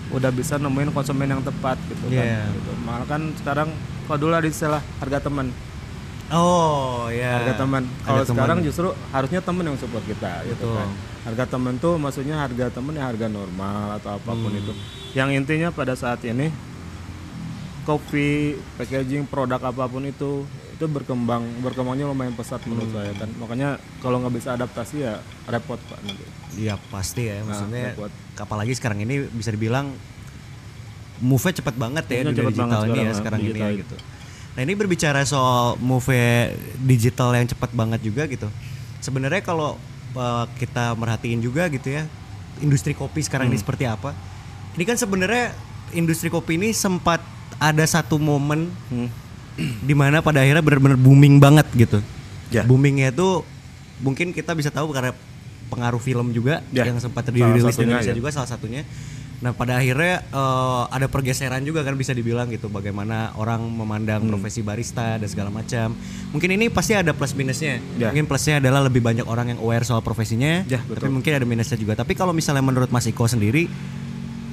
udah 0.08 0.30
bisa 0.30 0.56
nemuin 0.56 0.92
konsumen 0.92 1.26
yang 1.26 1.42
tepat 1.42 1.80
gitu 1.86 2.06
Iya. 2.10 2.46
kan 2.46 2.52
gitu. 2.52 2.72
malah 2.82 3.08
kan 3.08 3.22
sekarang 3.36 3.70
kalau 4.06 4.18
dulu 4.20 4.34
ada 4.34 4.46
istilah 4.46 4.82
harga 4.98 5.20
teman 5.22 5.50
Oh 6.28 7.06
ya. 7.08 7.38
harga 7.38 7.54
teman 7.60 7.84
kalau 8.02 8.24
sekarang 8.24 8.58
justru 8.60 8.88
harusnya 9.10 9.40
teman 9.40 9.64
yang 9.64 9.78
support 9.78 10.04
kita 10.04 10.42
gitu 10.44 10.66
Betul. 10.66 10.76
kan 10.76 10.90
harga 11.26 11.44
teman 11.48 11.74
tuh 11.78 11.96
maksudnya 11.96 12.36
harga 12.38 12.70
teman 12.70 12.94
ya 12.94 13.06
harga 13.06 13.28
normal 13.28 13.98
atau 13.98 14.14
apa 14.14 14.32
pun 14.32 14.50
Hmm. 14.50 14.62
itu 14.62 14.74
yang 15.14 15.30
intinya 15.30 15.70
pada 15.70 15.94
saat 15.94 16.22
ini 16.24 16.50
kopi 17.84 18.58
packaging 18.76 19.26
produk 19.26 19.62
apa 19.64 19.86
pun 19.86 20.02
itu 20.04 20.44
itu 20.76 20.86
berkembang 20.86 21.40
berkembangnya 21.60 22.06
lumayan 22.06 22.36
pesat 22.36 22.60
menurut 22.64 22.92
Hmm. 22.92 22.98
saya 22.98 23.12
kan 23.16 23.30
makanya 23.36 23.70
kalau 23.98 24.20
nggak 24.20 24.36
bisa 24.36 24.50
adaptasi 24.54 24.96
ya 25.02 25.14
repot 25.46 25.80
pak 25.82 26.00
nanti 26.02 26.26
Iya 26.56 26.76
pasti 26.86 27.26
ya, 27.26 27.40
maksudnya 27.42 27.92
repot. 27.92 28.12
apalagi 28.38 28.72
sekarang 28.72 29.00
ini 29.00 29.24
bisa 29.26 29.50
dibilang 29.50 29.96
move-nya 31.18 31.54
cepat 31.56 31.76
banget 31.76 32.04
ya 32.06 32.22
dunia 32.22 32.36
cepet 32.38 32.52
digital 32.54 32.82
ini 32.86 33.00
ya 33.00 33.12
sekarang, 33.14 33.40
ini 33.42 33.52
ya 33.54 33.70
itu. 33.70 33.82
gitu. 33.82 33.96
Nah 34.52 34.62
ini 34.62 34.74
berbicara 34.74 35.20
soal 35.24 35.76
move 35.78 36.12
digital 36.82 37.32
yang 37.32 37.44
cepat 37.46 37.72
banget 37.72 38.00
juga 38.02 38.24
gitu. 38.26 38.48
Sebenarnya 39.00 39.40
kalau 39.40 39.76
uh, 40.14 40.46
kita 40.56 40.92
merhatiin 40.94 41.40
juga 41.40 41.68
gitu 41.68 41.88
ya, 41.90 42.04
industri 42.60 42.92
kopi 42.92 43.20
sekarang 43.20 43.48
Hmm. 43.48 43.56
ini 43.56 43.60
seperti 43.60 43.84
apa? 43.84 44.12
Ini 44.76 44.84
kan 44.84 44.96
sebenarnya 44.96 45.56
industri 45.92 46.28
kopi 46.28 46.56
ini 46.56 46.72
sempat 46.72 47.20
ada 47.58 47.84
satu 47.84 48.16
momen 48.16 48.72
Hmm. 48.88 49.08
Di 49.58 49.96
mana 49.96 50.20
pada 50.20 50.44
akhirnya 50.44 50.62
benar-benar 50.62 51.00
booming 51.00 51.40
banget 51.40 51.68
gitu. 51.74 52.00
Ya. 52.52 52.62
Boomingnya 52.64 53.10
itu 53.10 53.42
mungkin 54.00 54.32
kita 54.32 54.52
bisa 54.52 54.70
tahu 54.70 54.92
karena 54.92 55.16
pengaruh 55.66 55.98
film 55.98 56.30
juga 56.30 56.62
Ya. 56.70 56.86
yang 56.86 57.00
sempat 57.00 57.26
dirilis 57.28 57.64
di 57.66 57.84
Indonesia 57.84 58.12
ya. 58.12 58.16
juga 58.16 58.30
salah 58.30 58.48
satunya. 58.48 58.84
Nah 59.36 59.52
pada 59.52 59.76
akhirnya 59.76 60.24
eh, 60.24 60.84
ada 60.92 61.08
pergeseran 61.08 61.60
juga 61.62 61.84
kan 61.84 61.96
bisa 61.96 62.16
dibilang 62.16 62.48
gitu 62.48 62.68
bagaimana 62.68 63.36
orang 63.36 63.64
memandang 63.64 64.24
Hmm. 64.24 64.32
profesi 64.32 64.62
barista 64.62 65.20
dan 65.20 65.28
segala 65.28 65.52
macam. 65.52 65.92
Mungkin 66.32 66.50
ini 66.56 66.72
pasti 66.72 66.96
ada 66.96 67.12
plus 67.12 67.34
minusnya. 67.34 67.80
Ya. 67.96 68.12
Mungkin 68.12 68.28
plusnya 68.28 68.64
adalah 68.64 68.86
lebih 68.86 69.00
banyak 69.00 69.26
orang 69.26 69.56
yang 69.56 69.60
aware 69.60 69.84
soal 69.84 70.00
profesinya. 70.00 70.64
Ya, 70.66 70.80
tapi 70.80 71.08
mungkin 71.08 71.32
ada 71.32 71.44
minusnya 71.44 71.76
juga. 71.76 71.96
Tapi 71.96 72.14
kalau 72.14 72.32
misalnya 72.32 72.64
menurut 72.64 72.88
Mas 72.92 73.04
Iko 73.06 73.28
sendiri 73.28 73.68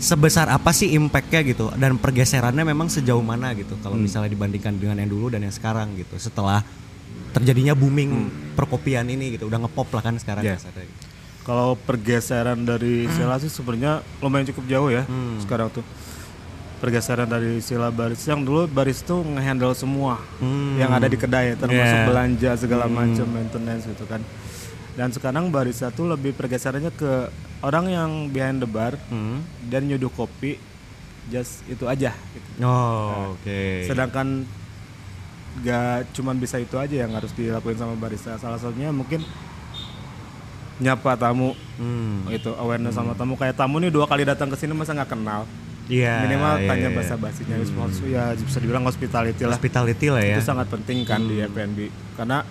sebesar 0.03 0.51
apa 0.51 0.75
sih 0.75 0.91
impactnya 0.93 1.41
gitu 1.47 1.71
dan 1.73 1.95
pergeserannya 1.95 2.67
memang 2.67 2.91
sejauh 2.91 3.23
mana 3.23 3.55
gitu 3.55 3.79
kalau 3.79 3.95
Hmm. 3.95 4.03
misalnya 4.03 4.29
dibandingkan 4.29 4.75
dengan 4.75 4.99
yang 4.99 5.07
dulu 5.07 5.31
dan 5.31 5.41
yang 5.41 5.55
sekarang 5.55 5.95
gitu 5.95 6.19
setelah 6.19 6.67
terjadinya 7.31 7.73
booming 7.73 8.27
perkopian 8.53 9.07
ini 9.07 9.33
gitu 9.33 9.47
udah 9.47 9.63
ngepop 9.63 9.89
lah 9.93 10.03
kan 10.03 10.19
sekarang 10.19 10.43
Hmm. 10.43 10.53
Ya. 10.53 10.59
kasarnya 10.59 10.85
gitu. 10.85 11.03
Kalau 11.43 11.75
pergeseran 11.77 12.59
dari 12.63 13.07
sila 13.09 13.35
sih 13.37 13.47
sebenarnya 13.49 13.93
lumayan 14.19 14.47
cukup 14.49 14.65
jauh 14.65 14.91
ya 14.91 15.03
Hmm. 15.03 15.39
sekarang 15.39 15.71
tuh. 15.71 15.87
Pergeseran 16.79 17.27
dari 17.27 17.63
sila 17.63 17.89
baris 17.89 18.27
yang 18.27 18.43
dulu 18.43 18.67
baris 18.67 19.01
tuh 19.01 19.23
ngehandle 19.23 19.71
semua 19.73 20.19
Hmm. 20.37 20.75
yang 20.77 20.91
ada 20.91 21.07
di 21.07 21.15
kedai 21.15 21.55
termasuk 21.55 21.79
Yeah. 21.95 22.07
belanja 22.07 22.51
segala 22.57 22.91
macam 22.91 23.23
maintenance 23.25 23.87
gitu 23.87 24.03
kan. 24.05 24.19
Dan 24.93 25.09
sekarang 25.09 25.49
barista 25.49 25.89
tuh 25.89 26.05
lebih 26.07 26.33
pergeserannya 26.33 26.93
ke 26.93 27.33
orang 27.61 27.87
yang 27.87 28.11
behind 28.29 28.61
the 28.61 28.69
bar 28.69 28.99
Hmm. 29.09 29.41
dan 29.67 29.87
nyuduh 29.87 30.11
kopi 30.11 30.61
just 31.27 31.65
itu 31.65 31.87
aja 31.87 32.13
gitu. 32.13 32.49
Oh, 32.61 33.33
oke. 33.33 33.87
Sedangkan 33.87 34.45
gak 35.61 36.13
cuman 36.13 36.37
bisa 36.37 36.57
itu 36.57 36.77
aja 36.77 37.05
yang 37.05 37.13
harus 37.13 37.33
dilakuin 37.33 37.77
sama 37.77 37.95
barista. 37.95 38.37
Salah 38.37 38.57
satunya 38.57 38.89
mungkin 38.91 39.25
nyapa 40.83 41.15
tamu 41.15 41.55
Hmm. 41.79 42.27
itu 42.27 42.51
awareness 42.53 42.97
sama 42.97 43.15
tamu 43.15 43.39
kayak 43.39 43.55
tamu 43.55 43.79
nih 43.79 43.89
dua 43.89 44.05
kali 44.05 44.27
datang 44.27 44.51
ke 44.51 44.59
sini 44.59 44.75
masa 44.75 44.91
nggak 44.93 45.15
kenal 45.15 45.47
Iya. 45.87 46.27
minimal 46.27 46.59
iya, 46.59 46.69
tanya 46.71 46.89
iya. 46.89 46.97
bahasa 46.97 47.15
basinya 47.15 47.55
ya 48.07 48.25
bisa 48.35 48.59
dibilang 48.59 48.83
hospitality 48.83 49.43
lah 49.45 49.59
hospitality 49.59 50.07
lah 50.09 50.23
ya. 50.23 50.39
itu 50.39 50.43
sangat 50.43 50.67
penting 50.71 51.03
kan 51.03 51.23
di 51.23 51.39
F&B 51.39 51.79
karena 52.15 52.47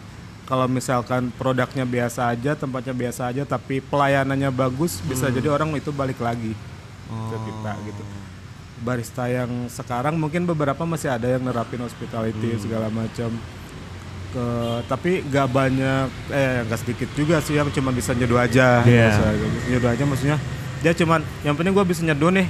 kalau 0.51 0.67
misalkan 0.67 1.31
produknya 1.39 1.87
biasa 1.87 2.27
aja 2.27 2.59
tempatnya 2.59 2.91
biasa 2.91 3.31
aja 3.31 3.47
tapi 3.47 3.79
pelayanannya 3.79 4.51
bagus 4.51 4.99
bisa 4.99 5.31
jadi 5.31 5.47
orang 5.47 5.71
itu 5.79 5.95
balik 5.95 6.19
lagi 6.19 6.51
ke 7.07 7.37
kita 7.39 7.71
gitu. 7.87 8.03
Barista 8.83 9.31
yang 9.31 9.71
sekarang 9.71 10.19
mungkin 10.19 10.43
beberapa 10.43 10.83
masih 10.83 11.07
ada 11.07 11.23
yang 11.23 11.47
nerapin 11.47 11.79
hospitality 11.79 12.59
segala 12.59 12.91
macam. 12.91 13.31
Ke 14.35 14.45
tapi 14.91 15.23
nggak 15.23 15.47
banyak 15.47 16.07
eh 16.35 16.67
nggak 16.67 16.79
sedikit 16.83 17.07
juga 17.15 17.39
sih 17.39 17.55
yang 17.55 17.71
cuma 17.71 17.95
bisa 17.95 18.11
nyeduh 18.11 18.43
aja. 18.43 18.83
Iya. 18.83 19.07
Bisa 19.07 19.23
nyeduh 19.71 19.87
aja 19.95 20.03
maksudnya. 20.03 20.37
Dia 20.83 20.91
cuman 20.91 21.23
yang 21.47 21.55
penting 21.55 21.71
gue 21.71 21.85
bisa 21.87 22.03
nyeduh 22.03 22.27
nih. 22.27 22.47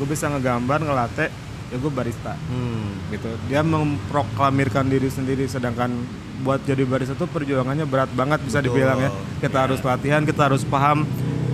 Gue 0.00 0.08
bisa 0.08 0.32
ngegambar 0.32 0.80
ngelate 0.80 1.28
ya 1.66 1.76
gue 1.76 1.90
barista 1.90 2.38
Hmm. 2.46 3.10
gitu 3.10 3.26
dia 3.46 3.60
memproklamirkan 3.60 4.86
diri 4.86 5.08
sendiri 5.08 5.44
sedangkan 5.44 5.90
buat 6.38 6.62
jadi 6.62 6.82
barista 6.82 7.12
tuh 7.12 7.26
perjuangannya 7.26 7.82
berat 7.82 8.12
banget 8.12 8.38
bisa 8.40 8.58
Betul. 8.58 8.70
dibilang 8.72 8.98
ya 9.00 9.10
kita 9.40 9.58
harus 9.60 9.80
latihan 9.80 10.22
kita 10.22 10.46
harus 10.46 10.62
paham 10.62 11.02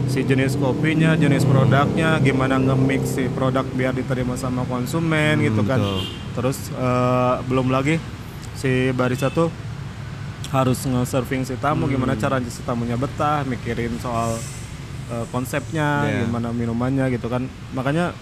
si 0.04 0.20
jenis 0.20 0.54
kopinya 0.54 1.14
jenis 1.14 1.42
produknya 1.42 2.20
gimana 2.20 2.58
nge-mix 2.58 3.16
si 3.16 3.24
produk 3.28 3.64
biar 3.66 3.92
diterima 3.92 4.34
sama 4.34 4.62
konsumen 4.62 5.40
gitu 5.40 5.62
kan 5.62 5.78
betul. 5.78 6.00
terus 6.34 6.58
eh, 6.70 7.34
belum 7.42 7.68
lagi 7.68 7.96
si 8.54 8.68
barista 8.92 9.28
tuh 9.28 9.48
harus 10.50 10.84
nge-serving 10.84 11.42
si 11.42 11.56
tamu 11.56 11.88
gimana 11.88 12.12
cara 12.14 12.36
si 12.42 12.60
tamunya 12.60 12.94
betah 12.94 13.40
mikirin 13.42 13.96
soal 13.96 14.36
eh, 15.08 15.24
konsepnya 15.26 16.04
Iya. 16.04 16.18
gimana 16.22 16.52
minumannya 16.52 17.08
gitu 17.08 17.26
kan 17.26 17.46
makanya 17.72 18.12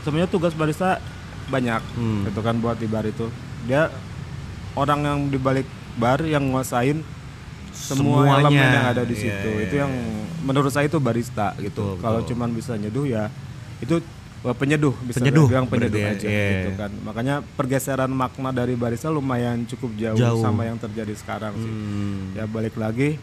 sebenarnya 0.00 0.30
tugas 0.30 0.54
barista 0.54 0.96
banyak 1.46 1.82
Hmm. 1.94 2.24
gitu 2.24 2.40
kan 2.40 2.56
buat 2.56 2.74
di 2.74 2.86
bar 2.86 3.04
itu 3.04 3.30
dia 3.64 3.88
orang 4.74 5.00
yang 5.00 5.18
di 5.26 5.38
balik 5.38 5.66
bar 5.94 6.20
yang 6.20 6.42
nguasain 6.44 7.00
semua 7.72 8.24
Semuanya. 8.24 8.40
elemen 8.42 8.68
yang 8.72 8.86
ada 8.88 9.02
di 9.02 9.12
Iya, 9.12 9.22
situ 9.22 9.48
iya, 9.50 9.62
itu 9.62 9.74
yang 9.76 9.92
menurut 10.42 10.70
saya 10.70 10.86
itu 10.86 10.98
barista 10.98 11.52
gitu 11.58 11.96
kalau 11.98 12.20
cuman 12.20 12.50
bisa 12.50 12.74
nyeduh 12.74 13.04
ya 13.04 13.28
itu 13.78 14.00
eh, 14.42 14.54
penyeduh 14.54 14.94
bisa 15.02 15.18
Penyeduh, 15.18 15.46
bilang 15.46 15.66
penyeduh 15.66 15.92
berarti 15.92 16.00
ya, 16.00 16.16
aja 16.16 16.26
iya. 16.26 16.48
gitu 16.56 16.70
kan 16.74 16.90
makanya 17.02 17.34
pergeseran 17.52 18.10
makna 18.10 18.50
dari 18.50 18.74
barista 18.74 19.06
lumayan 19.08 19.66
cukup 19.66 19.92
jauh, 19.94 20.16
Jauh. 20.16 20.40
sama 20.40 20.64
yang 20.64 20.76
terjadi 20.76 21.12
sekarang 21.14 21.52
sih 21.54 21.68
Hmm. 21.68 22.32
ya 22.32 22.44
balik 22.44 22.74
lagi 22.74 23.20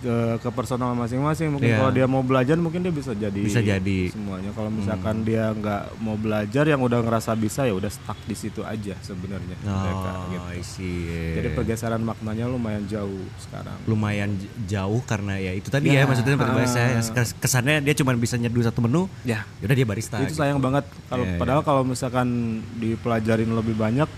ke 0.00 0.16
ke 0.38 0.48
personal 0.50 0.90
masing-masing 0.92 1.48
mungkin 1.50 1.68
Iya. 1.68 1.78
kalau 1.78 1.92
dia 1.92 2.06
mau 2.06 2.20
belajar 2.20 2.56
mungkin 2.56 2.80
dia 2.80 2.90
bisa 2.90 3.12
jadi 3.12 3.36
Bisa 3.38 3.60
jadi. 3.60 3.98
Hmm. 4.02 4.12
semuanya 4.12 4.50
kalau 4.50 4.70
misalkan 4.70 5.22
dia 5.22 5.52
nggak 5.52 5.82
mau 5.98 6.16
belajar 6.16 6.64
yang 6.64 6.80
udah 6.80 6.98
ngerasa 6.98 7.32
bisa 7.34 7.62
ya 7.62 7.72
udah 7.72 7.86
stuck 7.86 8.16
di 8.22 8.32
situ 8.32 8.60
aja 8.62 8.96
sebenarnya 8.98 9.56
mereka 9.56 10.10
Oh, 10.10 10.28
gitu 10.30 10.48
I 10.50 10.62
see. 10.62 11.36
jadi 11.36 11.52
pergeseran 11.52 12.00
maknanya 12.00 12.44
lumayan 12.46 12.84
jauh 12.84 13.12
sekarang 13.38 13.76
lumayan 13.84 14.34
jauh 14.64 15.04
karena 15.04 15.36
ya 15.36 15.52
itu 15.52 15.68
tadi 15.68 15.90
ya, 15.90 15.92
Ya, 15.92 16.04
maksudnya 16.04 16.32
seperti 16.34 16.48
ah. 16.48 16.56
bahasa 16.56 16.80
kes- 17.12 17.36
kesannya 17.36 17.76
dia 17.80 17.94
cuma 17.94 18.16
bisa 18.16 18.34
nyeduh 18.34 18.62
satu 18.62 18.80
menu 18.80 19.04
ya 19.22 19.44
yaudah 19.60 19.76
dia 19.76 19.84
barista 19.84 20.16
itu 20.18 20.32
gitu. 20.32 20.40
sayang 20.40 20.58
banget 20.58 20.82
kalau 21.06 21.22
Iya, 21.22 21.36
padahal 21.36 21.60
kalau 21.60 21.82
misalkan 21.82 22.28
dipelajarin 22.74 23.50
lebih 23.50 23.74
banyak 23.74 24.08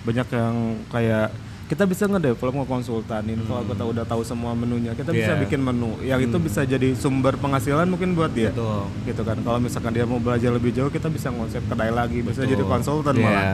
banyak 0.00 0.28
yang 0.30 0.56
kayak 0.86 1.28
kita 1.70 1.86
bisa 1.86 2.04
ngedevelop 2.04 2.50
ngekonsultanin 2.56 3.38
kalau 3.40 3.62
kita 3.62 3.82
udah 3.86 4.02
tahu 4.02 4.22
semua 4.22 4.52
menunya 4.52 4.90
kita 4.90 5.10
bisa 5.10 5.32
Iya. 5.32 5.40
bikin 5.40 5.60
menu 5.60 5.94
yang 6.02 6.18
itu 6.18 6.34
bisa 6.36 6.60
jadi 6.64 6.92
sumber 6.92 7.34
penghasilan 7.36 7.86
mungkin 7.86 8.12
buat 8.12 8.30
dia 8.30 8.50
Betul. 8.50 8.90
gitu 9.06 9.22
kan 9.22 9.38
kalau 9.38 9.58
misalkan 9.58 9.92
dia 9.92 10.02
mau 10.02 10.18
belajar 10.18 10.50
lebih 10.50 10.70
jauh 10.70 10.88
kita 10.88 11.06
bisa 11.06 11.30
konsep 11.30 11.62
kedai 11.62 11.88
lagi 11.90 12.20
bisa 12.20 12.42
jadi 12.42 12.60
konsultan 12.60 13.14
Iya. 13.14 13.22
malah 13.22 13.44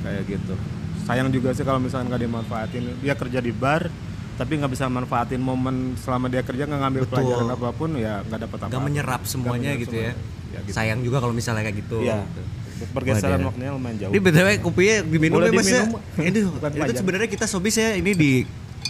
kayak 0.00 0.22
gitu 0.28 0.54
sayang 1.02 1.28
juga 1.28 1.50
sih 1.50 1.60
kalau 1.60 1.76
misalkan 1.78 2.06
nggak 2.06 2.22
dimanfaatin 2.22 2.82
dia 2.96 3.14
kerja 3.14 3.38
di 3.38 3.50
bar 3.50 3.90
tapi 4.34 4.52
nggak 4.54 4.70
bisa 4.70 4.86
manfaatin 4.86 5.38
momen 5.38 5.76
selama 5.96 6.26
dia 6.26 6.40
kerja 6.40 6.64
nggak 6.64 6.80
ngambil 6.80 7.02
Betul. 7.04 7.12
pelajaran 7.12 7.48
apa 7.50 7.68
pun 7.70 7.90
ya 7.94 8.22
nggak 8.22 8.40
dapat 8.40 8.58
apa 8.60 8.70
Gak 8.70 8.82
menyerap 8.82 9.20
semuanya 9.24 9.74
menyerap 9.74 9.82
gitu 9.82 9.96
ya. 9.96 10.10
semuanya. 10.10 10.32
Ya, 10.48 10.60
gitu. 10.62 10.74
Sayang 10.74 11.00
juga 11.02 11.18
kalau 11.18 11.34
misalnya 11.34 11.62
kayak 11.62 11.82
gitu. 11.82 11.98
Iya. 12.00 12.22
Gitu. 12.22 12.42
Pergeseran 12.86 13.30
Wadah. 13.36 13.48
waktunya 13.48 13.70
lumayan 13.70 13.96
jauh 13.98 14.10
Ini 14.10 14.18
btw 14.20 14.48
kopinya 14.58 14.96
diminum 15.02 15.36
Boleh 15.36 15.48
ya 15.48 15.54
mas 15.54 15.66
ya? 15.66 15.82
Ini 16.18 16.38
itu 16.84 16.94
sebenarnya 16.94 17.28
kita 17.28 17.46
sobis 17.46 17.74
ya 17.74 17.94
ini 17.94 18.12
di 18.12 18.30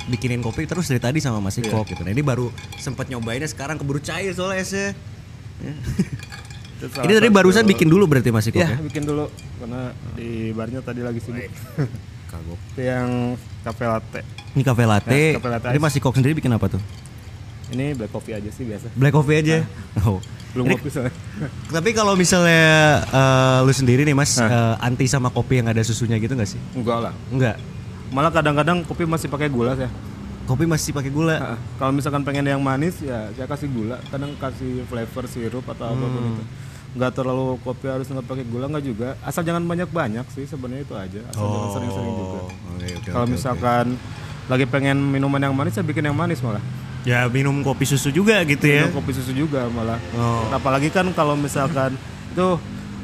bikinin 0.05 0.41
kopi 0.41 0.65
terus 0.65 0.85
dari 0.85 0.99
tadi 0.99 1.19
sama 1.19 1.39
Mas 1.39 1.55
Iya. 1.55 1.71
Iko 1.71 1.87
gitu. 1.87 2.01
Nah 2.01 2.11
ini 2.11 2.21
baru 2.21 2.51
sempat 2.77 3.07
nyobainnya 3.07 3.47
sekarang 3.47 3.77
keburu 3.77 3.99
cair 3.99 4.31
soalnya 4.31 4.59
esnya. 4.59 4.87
Ya. 5.61 5.75
Salah 6.85 7.05
Ini 7.07 7.13
tadi 7.15 7.29
barusan 7.31 7.65
bikin 7.65 7.87
dulu 7.87 8.05
berarti 8.05 8.29
Mas 8.29 8.45
Iko 8.45 8.59
ya 8.59 8.69
ya? 8.69 8.77
bikin 8.79 9.03
dulu 9.03 9.31
karena 9.57 9.95
di 10.13 10.51
barnya 10.51 10.81
tadi 10.81 11.01
lagi 11.01 11.19
sibuk 11.19 11.47
Kagok. 12.31 12.59
yang 12.75 13.39
cafe 13.63 13.85
latte 13.87 14.21
Ini 14.53 14.63
kafe 14.63 14.83
latte. 14.85 15.15
Ya, 15.15 15.39
cafe 15.39 15.49
latte 15.49 15.67
Ini. 15.71 15.79
Mas 15.79 15.95
Iko 15.95 16.09
sendiri 16.11 16.35
bikin 16.35 16.51
apa 16.51 16.67
tuh? 16.69 16.83
ini 17.67 17.97
black 17.97 18.13
coffee 18.13 18.37
aja 18.37 18.51
sih 18.51 18.63
biasa 18.63 18.93
Black 18.93 19.11
coffee 19.11 19.41
aja. 19.41 19.65
Oh. 20.05 20.21
Belum 20.55 20.65
Ini- 20.65 20.75
kopi 20.77 20.89
soalnya. 20.89 21.13
Tapi 21.77 21.91
kalau 21.91 22.15
misalnya 22.15 22.65
eh, 23.05 23.59
lu 23.61 23.73
sendiri 23.73 24.03
nih 24.03 24.15
Mas 24.15 24.35
eh, 24.35 24.47
anti 24.79 25.05
sama 25.05 25.29
kopi 25.29 25.59
yang 25.59 25.69
ada 25.69 25.83
susunya 25.83 26.15
gitu 26.17 26.33
nggak 26.33 26.49
sih? 26.49 26.61
enggak 26.73 26.99
lah. 27.01 27.15
Enggak. 27.29 27.59
malah 28.09 28.31
kadang-kadang 28.31 28.83
kopi 28.83 29.03
masih 29.05 29.27
pakai 29.27 29.51
gula 29.51 29.75
ya 29.75 29.91
Kopi 30.45 30.69
masih 30.69 30.93
pakai 30.93 31.09
gula. 31.09 31.57
Kalau 31.75 31.89
misalkan 31.91 32.21
pengen 32.21 32.45
yang 32.45 32.61
manis 32.61 33.01
ya 33.01 33.33
saya 33.33 33.49
kasih 33.49 33.65
gula. 33.67 33.97
Kadang 34.07 34.37
kasih 34.37 34.85
flavor 34.85 35.25
sirup 35.25 35.65
atau 35.65 35.89
apa 35.89 36.05
pun 36.05 36.21
Hmm. 36.21 36.31
itu. 36.31 36.43
Nggak 36.95 37.11
terlalu 37.13 37.57
kopi 37.59 37.89
harus 37.89 38.07
nggak 38.07 38.23
pakai 38.23 38.45
gula 38.45 38.69
nggak 38.69 38.85
juga. 38.85 39.09
Asal 39.19 39.41
jangan 39.41 39.65
banyak-banyak 39.65 40.23
sih 40.31 40.45
sebenarnya 40.45 40.85
itu 40.85 40.95
aja. 40.95 41.21
Asal 41.27 41.49
jangan 41.49 41.69
sering-sering 41.73 42.13
juga. 42.15 42.39
Oh, 42.39 42.49
oke, 42.71 42.87
oke, 42.87 43.09
kalau 43.09 43.25
oke, 43.25 43.33
misalkan 43.33 43.87
lagi 44.45 44.67
pengen 44.69 44.97
minuman 45.01 45.41
yang 45.41 45.57
manis 45.57 45.73
saya 45.73 45.83
bikin 45.83 46.05
yang 46.05 46.15
manis 46.15 46.39
malah. 46.39 46.61
Ya 47.05 47.29
minum 47.29 47.61
kopi 47.61 47.85
susu 47.85 48.09
juga 48.09 48.41
gitu 48.43 48.65
ya. 48.65 48.89
Minum 48.89 48.97
kopi 48.97 49.13
susu 49.13 49.31
juga 49.31 49.69
malah 49.69 50.01
Oh. 50.13 50.49
apalagi 50.51 50.89
kan 50.89 51.05
kalau 51.13 51.37
misalkan 51.37 51.95
itu 52.33 52.49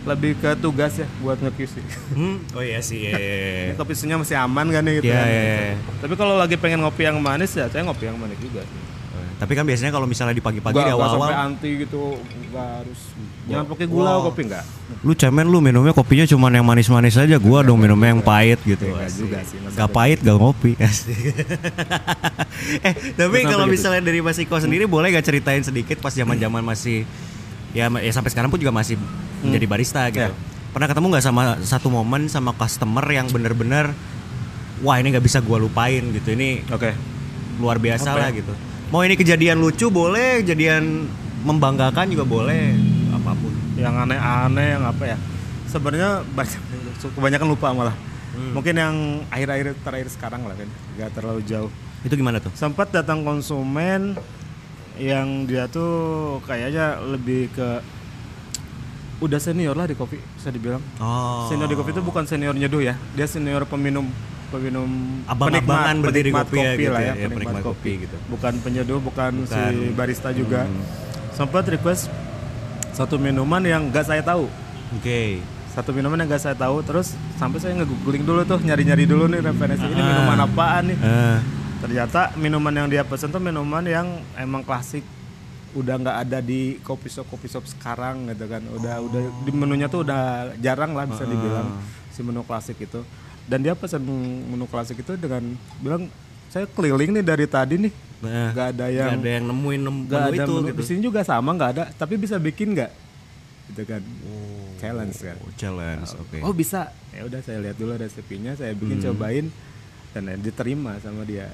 lebih 0.00 0.32
ke 0.34 0.56
tugas 0.56 0.96
ya 0.96 1.04
buat 1.20 1.36
nge-QC 1.36 1.76
Hmm? 2.10 2.40
Oh 2.50 2.64
iya 2.64 2.80
sih. 2.80 3.04
Iya, 3.04 3.12
iya, 3.14 3.36
iya. 3.68 3.72
Kopi 3.76 3.92
susunya 3.92 4.16
masih 4.16 4.32
aman 4.34 4.66
kan 4.66 4.80
nih 4.80 4.98
gitu 4.98 5.12
Iya, 5.12 5.14
kan. 5.14 5.26
iya, 5.28 5.42
iya. 5.44 5.74
Tapi 6.00 6.14
kalau 6.16 6.34
lagi 6.34 6.56
pengen 6.56 6.80
ngopi 6.80 7.04
yang 7.04 7.20
manis 7.20 7.52
ya 7.52 7.68
saya 7.68 7.84
ngopi 7.84 8.08
yang 8.08 8.16
manis 8.16 8.40
juga. 8.40 8.64
Tapi 9.40 9.53
kan 9.53 9.64
biasanya 9.64 9.88
kalau 9.88 10.05
misalnya 10.05 10.37
di 10.37 10.44
pagi-pagi 10.44 10.76
di 10.76 10.92
awal-awal 10.92 11.33
anti 11.33 11.81
gitu, 11.81 12.12
nggak 12.46 12.68
harus. 12.76 13.00
Jangan 13.48 13.64
pakai 13.66 13.87
gula 13.88 14.11
Wow. 14.12 14.29
kopi 14.29 14.42
enggak. 14.44 14.64
lu 15.00 15.12
cemen 15.12 15.48
lu 15.48 15.59
minumnya 15.59 15.90
kopinya 15.90 16.29
cuma 16.29 16.46
yang 16.48 16.61
manis-manis 16.62 17.16
aja 17.16 17.40
gua 17.40 17.62
dong 17.62 17.79
minumnya 17.79 18.12
yang 18.12 18.20
pahit 18.20 18.61
gitu 18.61 18.85
Enggak 18.85 19.09
Asik. 19.09 19.18
juga 19.18 19.38
sih, 19.40 19.57
gak 19.72 19.88
pahit 19.88 20.18
gak 20.20 20.37
ngopi 20.37 20.76
eh 22.83 22.94
tapi 23.11 23.38
kalau 23.42 23.64
gitu. 23.64 23.72
misalnya 23.72 24.03
dari 24.03 24.20
Mas 24.20 24.37
Iko 24.37 24.57
sendiri 24.57 24.85
boleh 24.85 25.09
gak 25.11 25.24
ceritain 25.24 25.62
sedikit 25.62 25.98
pas 25.98 26.12
zaman-zaman 26.12 26.61
masih 26.61 27.09
ya, 27.70 27.88
ya 27.88 28.12
sampai 28.12 28.29
sekarang 28.29 28.48
pun 28.48 28.59
juga 28.59 28.70
masih 28.70 29.00
menjadi 29.40 29.66
barista 29.66 30.03
gitu 30.09 30.29
Ya. 30.29 30.37
pernah 30.70 30.87
ketemu 30.87 31.07
nggak 31.09 31.24
sama 31.24 31.42
satu 31.61 31.88
momen 31.88 32.29
sama 32.29 32.53
customer 32.53 33.03
yang 33.07 33.26
bener-bener 33.26 33.90
wah 34.81 34.96
ini 34.96 35.11
nggak 35.11 35.24
bisa 35.24 35.40
gua 35.40 35.57
lupain 35.57 36.03
gitu 36.12 36.31
ini 36.31 36.61
Oke. 36.68 36.92
luar 37.57 37.79
biasa 37.79 38.12
lah 38.12 38.29
ya? 38.29 38.37
gitu 38.37 38.53
mau 38.90 39.07
ini 39.07 39.14
kejadian 39.14 39.62
lucu 39.62 39.87
boleh 39.88 40.42
kejadian 40.42 41.07
membanggakan 41.46 42.11
juga 42.11 42.26
boleh 42.26 42.74
apa 43.14 43.33
pun 43.38 43.55
Yang 43.79 43.94
aneh-aneh 44.07 44.68
yang 44.76 44.85
apa 44.85 45.05
ya? 45.14 45.16
Sebenarnya 45.70 46.20
banyak 46.37 46.61
kebanyakan 47.16 47.46
lupa 47.48 47.72
malah. 47.72 47.96
Hmm. 48.37 48.53
Mungkin 48.55 48.74
yang 48.76 48.94
akhir-akhir 49.33 49.79
terakhir 49.83 50.09
sekarang 50.12 50.44
lah 50.44 50.55
kan, 50.55 50.68
nggak 50.98 51.11
terlalu 51.16 51.42
jauh. 51.46 51.70
itu 52.00 52.16
gimana 52.16 52.40
tuh 52.40 52.48
sempat 52.57 52.88
datang 52.88 53.20
konsumen 53.20 54.16
yang 54.96 55.44
dia 55.44 55.68
tuh 55.68 56.40
kayaknya 56.48 56.96
lebih 56.96 57.53
ke 57.53 57.68
udah 59.20 59.37
senior 59.37 59.76
lah 59.76 59.85
di 59.85 59.92
kopi 59.92 60.16
bisa 60.16 60.48
dibilang 60.48 60.81
oh 60.96 61.44
senior 61.53 61.68
di 61.68 61.76
kopi 61.76 61.92
itu 61.92 62.00
bukan 62.00 62.24
senior 62.24 62.57
nyeduh 62.57 62.81
ya 62.81 62.96
dia 63.12 63.29
senior 63.29 63.68
peminum 63.68 64.09
peminum 64.50 64.90
Abang-abangan 65.24 65.96
berdiri 66.00 66.28
penikmat 66.28 66.46
kopi 66.46 66.58
ya 66.58 66.72
gitu 66.74 66.90
lah 66.90 67.00
ya, 67.00 67.06
ya, 67.06 67.14
ya, 67.14 67.16
penikmat 67.26 67.38
penikmat 67.38 67.62
kopi 67.62 67.78
kopi 67.88 68.02
gitu. 68.02 68.16
bukan 68.28 68.52
penyeduh 68.60 68.98
bukan, 68.98 69.32
si 69.44 69.54
Bukan. 69.54 69.74
barista 69.94 70.28
juga. 70.30 70.60
Hmm. 70.64 70.82
sempat 71.30 71.64
request 71.64 72.10
satu 72.90 73.16
minuman 73.16 73.62
yang 73.62 73.88
gak 73.88 74.04
saya 74.04 74.20
tahu. 74.20 74.44
Oke. 74.92 75.40
Satu 75.70 75.90
minuman 75.90 76.18
yang 76.18 76.28
gak 76.28 76.42
saya 76.42 76.52
tahu 76.54 76.82
terus 76.82 77.10
sampai 77.34 77.56
saya 77.56 77.72
nge-googling 77.74 78.22
dulu 78.22 78.42
tuh 78.42 78.58
nyari-nyari 78.58 79.06
dulu 79.06 79.24
nih 79.26 79.40
referensi 79.40 79.86
ini 79.86 79.96
Ah. 79.96 80.04
minuman 80.04 80.38
apaan 80.42 80.82
nih? 80.84 80.98
Eh, 80.98 81.38
ternyata 81.80 82.20
minuman 82.34 82.74
yang 82.74 82.86
dia 82.86 83.02
pesen 83.02 83.30
tuh 83.30 83.38
minuman 83.38 83.80
yang 83.82 84.06
emang 84.34 84.60
klasik. 84.60 85.06
Udah 85.70 85.96
nggak 85.96 86.16
ada 86.20 86.38
di 86.40 86.76
kopi 86.82 87.06
shop 87.06 87.30
kopi 87.30 87.46
shop 87.46 87.62
sekarang 87.64 88.26
gitu 88.26 88.44
kan. 88.44 88.58
Udah 88.68 88.98
udah 88.98 89.20
di 89.40 89.50
menunya 89.50 89.86
tuh 89.86 90.02
udah 90.02 90.50
jarang 90.58 90.92
lah 90.92 91.06
bisa 91.06 91.22
dibilang 91.22 91.78
si 92.10 92.20
menu 92.20 92.42
klasik 92.42 92.74
itu 92.76 93.00
dan 93.50 93.58
dia 93.60 93.74
pesen 93.74 93.98
menu 94.46 94.64
klasik 94.64 94.96
itu 94.96 95.18
dengan 95.18 95.42
bilang 95.78 96.06
saya 96.46 96.66
keliling 96.66 97.10
nih 97.12 97.24
dari 97.24 97.46
tadi 97.46 97.74
nih. 97.80 97.92
Eh, 98.20 98.48
nggak 98.52 98.66
ada 98.74 98.86
yang 98.86 99.10
ada 99.16 99.26
yang 99.28 99.44
nemuin 99.44 99.80
nem- 99.80 100.02
nggak 100.04 100.20
menu 100.20 100.30
ada 100.30 100.36
itu 100.38 100.52
menu. 100.52 100.66
gitu. 100.68 100.76
Di 100.76 100.84
sini 100.86 101.00
juga 101.02 101.20
sama 101.22 101.50
nggak 101.50 101.70
ada. 101.72 101.84
Tapi 101.90 102.14
bisa 102.14 102.38
bikin 102.38 102.72
nggak? 102.72 102.90
Gitu 103.68 103.82
kan. 103.84 104.02
Challenge 104.76 105.16
kan. 105.16 105.36
Oh, 105.40 105.52
challenge 105.54 106.10
oke. 106.14 106.38
Oh 106.40 106.52
bisa. 106.52 106.94
Ya 107.10 107.22
udah 107.22 107.40
saya 107.40 107.58
lihat 107.60 107.74
dulu 107.74 107.94
resepinya 107.94 108.54
saya 108.54 108.70
bikin 108.72 108.98
Hmm. 108.98 109.06
cobain. 109.10 109.46
Dan 110.10 110.38
diterima 110.38 110.98
sama 110.98 111.22
dia. 111.22 111.50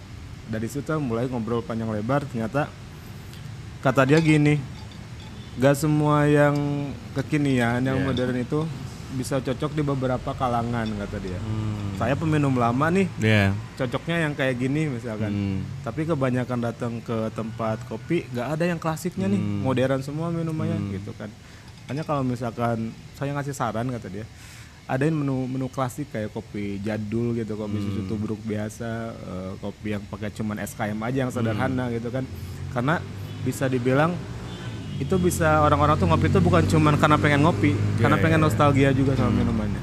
Dari 0.47 0.65
situ 0.65 0.85
mulai 0.97 1.27
ngobrol 1.27 1.61
panjang 1.61 1.89
lebar. 1.89 2.25
Ternyata 2.25 2.69
kata 3.79 4.03
dia 4.05 4.19
gini 4.19 4.59
gak 5.57 5.73
semua 5.75 6.25
yang 6.25 6.53
kekinian 7.13 7.81
yang 7.81 7.97
Iya. 7.97 8.05
modern 8.05 8.37
itu 8.37 8.61
bisa 9.13 9.39
cocok 9.39 9.71
di 9.71 9.83
beberapa 9.83 10.31
kalangan 10.33 10.89
kata 10.97 11.17
dia 11.19 11.39
Hmm. 11.39 11.95
saya 11.95 12.13
peminum 12.13 12.51
lama 12.53 12.87
nih 12.89 13.07
Iya. 13.17 13.55
cocoknya 13.77 14.17
yang 14.21 14.33
kayak 14.33 14.57
gini 14.57 14.91
misalkan 14.91 15.31
Hmm. 15.31 15.59
tapi 15.81 16.03
kebanyakan 16.03 16.59
datang 16.61 16.99
ke 16.99 17.31
tempat 17.31 17.79
kopi 17.85 18.27
gak 18.29 18.59
ada 18.59 18.65
yang 18.67 18.77
klasiknya 18.77 19.27
nih 19.27 19.39
Hmm. 19.39 19.63
modern 19.63 20.01
semua 20.01 20.29
minumannya 20.29 20.77
gitu 20.93 21.15
kan 21.15 21.31
hanya 21.87 22.03
kalau 22.03 22.21
misalkan 22.21 22.91
saya 23.15 23.31
ngasih 23.31 23.55
saran 23.55 23.87
kata 23.89 24.11
dia 24.11 24.27
adain 24.87 25.11
menu 25.11 25.47
menu 25.47 25.67
klasik 25.67 26.11
kayak 26.11 26.31
kopi 26.31 26.79
jadul 26.79 27.35
gitu 27.35 27.55
kopi 27.55 27.79
susu 27.81 28.01
Hmm. 28.03 28.09
tubruk 28.09 28.41
biasa 28.41 28.91
eh, 29.13 29.53
kopi 29.57 29.89
yang 29.93 30.03
pakai 30.05 30.31
cuman 30.31 30.59
SKM 30.59 30.99
aja 31.01 31.19
yang 31.23 31.31
sederhana 31.31 31.87
Hmm. 31.87 31.95
gitu 31.95 32.11
kan 32.11 32.27
karena 32.71 32.99
bisa 33.43 33.67
dibilang 33.67 34.15
itu 34.97 35.15
bisa 35.17 35.61
orang-orang 35.61 35.95
tuh 35.95 36.07
ngopi 36.07 36.27
itu 36.27 36.39
bukan 36.39 36.63
cuman 36.65 36.95
karena 36.95 37.17
pengen 37.17 37.41
ngopi 37.43 37.71
karena 37.97 38.15
iya, 38.15 38.23
pengen 38.23 38.39
iya. 38.39 38.45
nostalgia 38.45 38.91
juga 38.91 39.13
sama 39.13 39.33
minumannya 39.35 39.81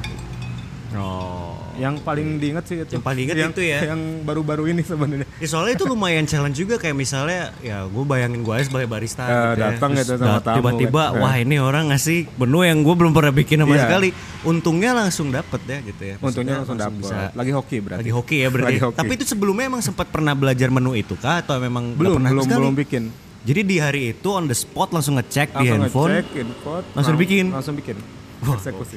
oh 0.93 1.49
yang 1.73 1.97
paling 1.97 2.37
diinget 2.37 2.65
sih 2.65 2.77
itu 2.77 2.91
Yang 2.91 3.01
paling 3.01 3.17
diinget 3.19 3.37
yang, 3.39 3.49
itu 3.49 3.61
ya? 3.65 3.79
yang 3.89 4.01
baru-baru 4.21 4.69
ini 4.69 4.85
sebenarnya 4.85 5.25
Ya, 5.41 5.47
soalnya 5.49 5.73
itu 5.73 5.89
lumayan 5.89 6.21
challenge 6.23 6.53
juga 6.55 6.77
kayak 6.77 6.93
misalnya 6.93 7.49
ya 7.59 7.81
gue 7.83 8.03
bayangin 8.05 8.45
gue 8.45 8.53
aja 8.53 8.69
sebagai 8.69 8.85
barista 8.85 9.23
Eh, 9.23 9.33
gitu 9.33 9.41
ya. 9.41 9.57
datang 9.67 9.89
Terus 9.91 10.05
gitu 10.05 10.13
sama 10.21 10.37
tamu 10.39 10.57
tiba-tiba 10.61 11.03
kan. 11.09 11.17
wah 11.17 11.35
ini 11.35 11.55
orang 11.57 11.89
ngasih 11.89 12.29
menu 12.37 12.61
yang 12.61 12.77
gue 12.79 12.93
belum 12.95 13.09
pernah 13.11 13.33
bikin 13.33 13.57
sama 13.59 13.73
Iya. 13.73 13.83
sekali 13.83 14.09
untungnya 14.43 14.91
langsung 14.93 15.27
dapet 15.29 15.61
ya 15.65 15.77
gitu 15.81 16.01
ya 16.03 16.15
Untungnya 16.15 16.21
Maksudnya 16.21 16.53
langsung 16.55 16.77
dapat. 16.77 16.97
bisa 16.99 17.17
Lagi 17.33 17.51
hoki 17.51 17.77
berarti. 17.81 17.99
lagi 17.99 18.11
hoki 18.13 18.37
ya 18.37 18.47
berarti 18.53 18.69
Lagi 18.69 18.81
hoki. 18.83 18.97
tapi 19.01 19.11
itu 19.17 19.25
sebelumnya 19.25 19.65
emang 19.65 19.81
sempat 19.81 20.07
pernah 20.07 20.33
belajar 20.33 20.69
menu 20.69 20.91
itu 20.93 21.17
kah 21.17 21.41
atau 21.41 21.57
memang 21.57 21.97
belum 21.97 22.21
pernah 22.21 22.29
belum 22.31 22.45
belum 22.45 22.75
bikin. 22.77 23.03
Jadi 23.43 23.61
di 23.61 23.75
hari 23.75 24.01
itu 24.11 24.29
on 24.29 24.45
the 24.45 24.55
spot 24.55 24.89
langsung 24.89 25.15
ngecek 25.15 25.51
di 25.51 25.67
Langsung 25.67 25.75
handphone 25.77 26.11
ngecek, 26.13 26.27
input, 26.37 26.83
langsung 26.91 27.13
lang- 27.13 27.21
bikin? 27.21 27.45
Langsung 27.49 27.75
bikin. 27.75 27.95
Wah, 28.41 28.55
Eksekusi. 28.55 28.95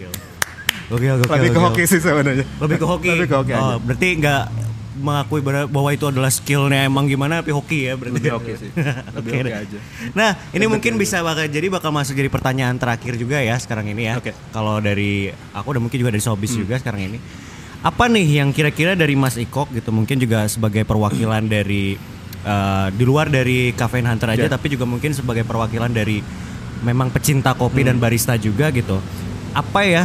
oke 0.87 1.07
oke 1.13 1.25
Lebih 1.29 1.51
ke 1.51 1.61
hoki 1.61 1.83
sih 1.85 1.99
sebenarnya. 1.99 2.47
lebih 2.57 2.77
ke 2.77 2.87
hoki 2.87 3.09
Lebih 3.13 3.29
ke 3.29 3.37
hoki 3.37 3.53
oh, 3.53 3.59
aja. 3.59 3.77
berarti 3.79 4.09
nggak 4.17 4.43
mengakui 4.97 5.41
bahwa 5.45 5.91
itu 5.93 6.05
adalah 6.05 6.31
skillnya 6.31 6.83
emang 6.83 7.05
gimana 7.05 7.39
tapi 7.39 7.53
hoki 7.53 7.85
ya 7.85 7.95
berarti 7.95 8.17
Lebih 8.17 8.33
hoki 8.33 8.53
sih. 8.57 8.71
Lebih 9.17 9.31
Oke 9.31 9.39
hoki 9.41 9.53
aja. 9.53 9.79
Nah, 10.13 10.31
ini 10.51 10.65
mungkin 10.65 10.97
bisa 10.97 11.21
bakal 11.21 11.47
jadi 11.47 11.67
bakal 11.69 11.91
masuk 11.91 12.15
jadi 12.15 12.27
pertanyaan 12.27 12.75
terakhir 12.75 13.15
juga 13.15 13.39
ya 13.39 13.55
sekarang 13.57 13.87
ini 13.87 14.03
ya. 14.05 14.17
Hmm. 14.17 14.33
Kalau 14.51 14.81
dari 14.81 15.29
aku 15.53 15.69
dan 15.71 15.83
mungkin 15.83 15.99
juga 15.99 16.11
dari 16.11 16.25
Sobis 16.25 16.55
juga 16.55 16.75
sekarang 16.77 17.03
ini. 17.05 17.19
Apa 17.83 18.09
nih 18.09 18.41
yang 18.41 18.51
kira-kira 18.51 18.95
dari 18.95 19.15
Mas 19.15 19.37
Ikok 19.37 19.71
gitu 19.71 19.91
mungkin 19.91 20.17
juga 20.17 20.47
sebagai 20.47 20.83
perwakilan 20.83 21.45
dari 21.45 21.95
eh, 22.39 22.87
di 22.91 23.05
luar 23.05 23.27
dari 23.27 23.73
Cafe 23.73 24.01
Hunter 24.01 24.29
aja 24.31 24.45
Ya. 24.45 24.51
tapi 24.51 24.69
juga 24.69 24.85
mungkin 24.85 25.11
sebagai 25.11 25.43
perwakilan 25.43 25.89
dari 25.89 26.21
memang 26.79 27.09
pecinta 27.09 27.53
kopi 27.53 27.81
Hmm. 27.81 27.89
dan 27.89 27.97
barista 27.97 28.35
juga 28.35 28.69
gitu. 28.69 29.01
Apa 29.53 29.81
ya 29.83 30.05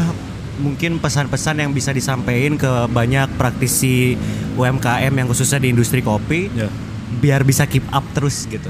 mungkin 0.58 0.98
pesan-pesan 0.98 1.60
yang 1.60 1.72
bisa 1.72 1.90
disampaikan 1.90 2.56
ke 2.56 2.72
banyak 2.88 3.28
praktisi 3.36 4.16
UMKM 4.54 5.12
yang 5.12 5.28
khususnya 5.28 5.58
di 5.58 5.70
industri 5.70 6.00
kopi 6.00 6.48
Ya. 6.50 6.70
biar 7.14 7.42
bisa 7.42 7.66
keep 7.66 7.84
up 7.90 8.04
terus 8.14 8.46
gitu. 8.46 8.70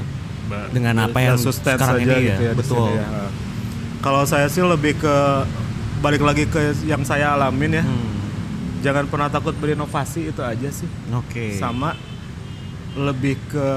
Dengan 0.70 1.08
apa 1.08 1.22
yang 1.22 1.38
sustain 1.38 1.76
sekarang 1.76 2.02
ini 2.02 2.16
gitu 2.28 2.44
ya, 2.44 2.54
betul. 2.54 2.92
ya. 2.92 3.32
Kalau 4.00 4.26
saya 4.26 4.48
sih 4.48 4.60
lebih 4.60 4.98
ke 4.98 5.16
balik 6.00 6.20
lagi 6.20 6.44
ke 6.44 6.60
yang 6.84 7.04
saya 7.04 7.32
alamin 7.32 7.80
ya. 7.80 7.84
Hmm, 7.84 8.10
Jangan 8.82 9.06
pernah 9.06 9.30
takut 9.30 9.54
berinovasi 9.54 10.28
itu 10.28 10.42
aja 10.42 10.68
sih. 10.68 10.90
Oke. 11.14 11.54
Sama 11.56 11.94
lebih 12.94 13.40
ke 13.48 13.68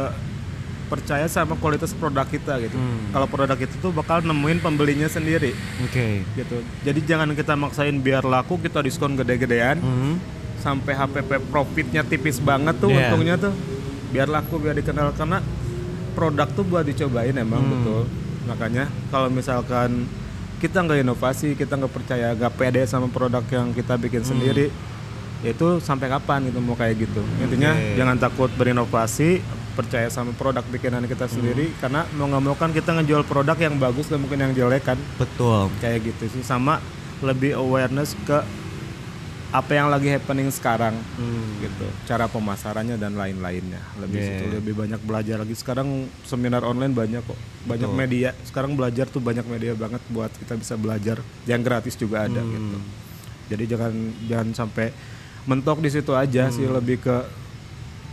percaya 0.85 1.24
sama 1.27 1.57
kualitas 1.57 1.90
produk 1.90 2.22
kita 2.24 2.61
gitu. 2.61 2.77
Hmm. 2.77 3.09
Kalau 3.11 3.27
produk 3.27 3.57
itu 3.57 3.74
tuh 3.79 3.90
bakal 3.90 4.20
nemuin 4.20 4.61
pembelinya 4.61 5.07
sendiri 5.07 5.57
Oke. 5.81 6.22
gitu. 6.35 6.61
Jadi 6.83 7.00
jangan 7.03 7.33
kita 7.33 7.55
maksain 7.55 7.96
biar 7.96 8.22
laku 8.22 8.59
kita 8.59 8.79
diskon 8.79 9.14
gede-gedean 9.14 9.81
Hmm, 9.81 10.20
sampai 10.61 10.92
HPP 10.92 11.40
profitnya 11.48 12.03
tipis 12.03 12.38
banget 12.38 12.77
tuh 12.79 12.88
Iya. 12.88 13.11
untungnya 13.11 13.35
tuh 13.38 13.53
biar 14.11 14.29
laku 14.29 14.57
biar 14.57 14.74
dikenal 14.74 15.12
karena 15.12 15.40
produk 16.14 16.46
tuh 16.48 16.62
buat 16.62 16.85
dicobain 16.85 17.35
emang 17.35 17.61
Hmm. 17.61 17.72
betul 17.74 18.03
makanya 18.44 18.85
kalau 19.09 19.29
misalkan 19.29 20.05
kita 20.57 20.79
nggak 20.79 21.00
inovasi 21.00 21.53
kita 21.53 21.74
nggak 21.74 21.90
percaya 21.90 22.33
nggak 22.33 22.55
pede 22.55 22.85
sama 22.85 23.09
produk 23.09 23.42
yang 23.46 23.72
kita 23.72 23.96
bikin 23.96 24.20
Hmm. 24.20 24.31
sendiri 24.31 24.68
ya 25.45 25.51
itu 25.51 25.67
sampai 25.79 26.09
kapan 26.09 26.49
gitu 26.49 26.59
mau 26.59 26.73
kayak 26.73 26.97
gitu 26.99 27.21
intinya 27.39 27.71
Oke. 27.71 27.95
jangan 27.95 28.17
takut 28.17 28.51
berinovasi 28.51 29.45
percaya 29.75 30.09
sama 30.09 30.33
produk 30.33 30.65
bikinan 30.65 31.05
kita 31.05 31.27
sendiri 31.27 31.69
Hmm. 31.69 31.79
karena 31.79 32.01
mau 32.13 32.27
nggak 32.27 32.43
mau 32.43 32.55
kan 32.55 32.71
kita 32.71 32.91
ngejual 32.95 33.23
produk 33.23 33.55
yang 33.55 33.77
bagus 33.77 34.07
dan 34.07 34.19
mungkin 34.19 34.41
yang 34.41 34.53
jelek 34.53 34.87
kan 34.87 34.99
betul. 35.15 35.69
kayak 35.79 36.01
gitu 36.07 36.31
sih 36.31 36.43
sama 36.43 36.81
lebih 37.21 37.53
awareness 37.55 38.17
ke 38.21 38.41
apa 39.51 39.71
yang 39.71 39.87
lagi 39.87 40.09
happening 40.09 40.49
sekarang 40.49 40.99
Hmm. 41.15 41.61
gitu 41.61 41.87
cara 42.05 42.27
pemasarannya 42.27 42.97
dan 42.97 43.15
lain-lainnya 43.15 43.79
lebih 43.97 44.17
Yeah. 44.17 44.31
situ 44.41 44.45
lebih 44.53 44.75
banyak 44.75 44.99
belajar 45.01 45.39
lagi 45.39 45.55
sekarang 45.55 45.89
seminar 46.23 46.63
online 46.63 46.91
banyak 46.91 47.23
kok 47.23 47.39
banyak 47.65 47.87
Betul. 47.87 48.01
media 48.01 48.29
sekarang 48.43 48.75
belajar 48.75 49.07
tuh 49.07 49.21
banyak 49.21 49.45
media 49.45 49.75
banget 49.75 50.03
buat 50.09 50.33
kita 50.35 50.55
bisa 50.55 50.75
belajar 50.75 51.19
yang 51.45 51.61
gratis 51.61 51.95
juga 51.95 52.25
ada 52.25 52.41
Hmm. 52.41 52.51
gitu 52.51 52.79
jadi 53.47 53.65
jangan 53.69 53.93
jangan 54.25 54.49
sampai 54.57 54.87
mentok 55.45 55.79
di 55.79 55.89
situ 55.89 56.13
aja 56.13 56.49
sih 56.49 56.65
Hmm. 56.65 56.75
lebih 56.75 56.99
ke 56.99 57.17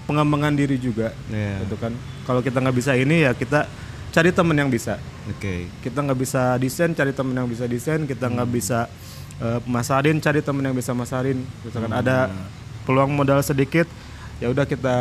pengembangan 0.04 0.52
diri 0.52 0.76
juga 0.76 1.16
Iya. 1.28 1.64
gitu 1.64 1.76
kan 1.78 1.94
kalau 2.24 2.40
kita 2.40 2.60
nggak 2.60 2.76
bisa 2.76 2.92
ini 2.94 3.24
ya 3.24 3.32
kita 3.32 3.70
cari 4.12 4.30
temen 4.30 4.54
yang 4.54 4.68
bisa 4.68 5.00
Oke. 5.26 5.72
kita 5.80 6.00
nggak 6.02 6.20
bisa 6.20 6.42
desain 6.58 6.92
cari 6.92 7.12
temen 7.12 7.32
yang 7.34 7.48
bisa 7.48 7.64
desain 7.66 8.04
kita 8.04 8.28
nggak 8.28 8.46
Hmm. 8.46 8.58
bisa 8.58 8.80
eh, 9.38 9.58
masarin 9.66 10.20
cari 10.20 10.38
temen 10.40 10.62
yang 10.62 10.76
bisa 10.76 10.92
masarin 10.92 11.42
misalkan 11.62 11.90
Hmm. 11.90 11.98
ada 12.00 12.30
peluang 12.84 13.10
modal 13.10 13.40
sedikit 13.42 13.88
ya 14.38 14.50
udah 14.50 14.66
kita 14.66 14.96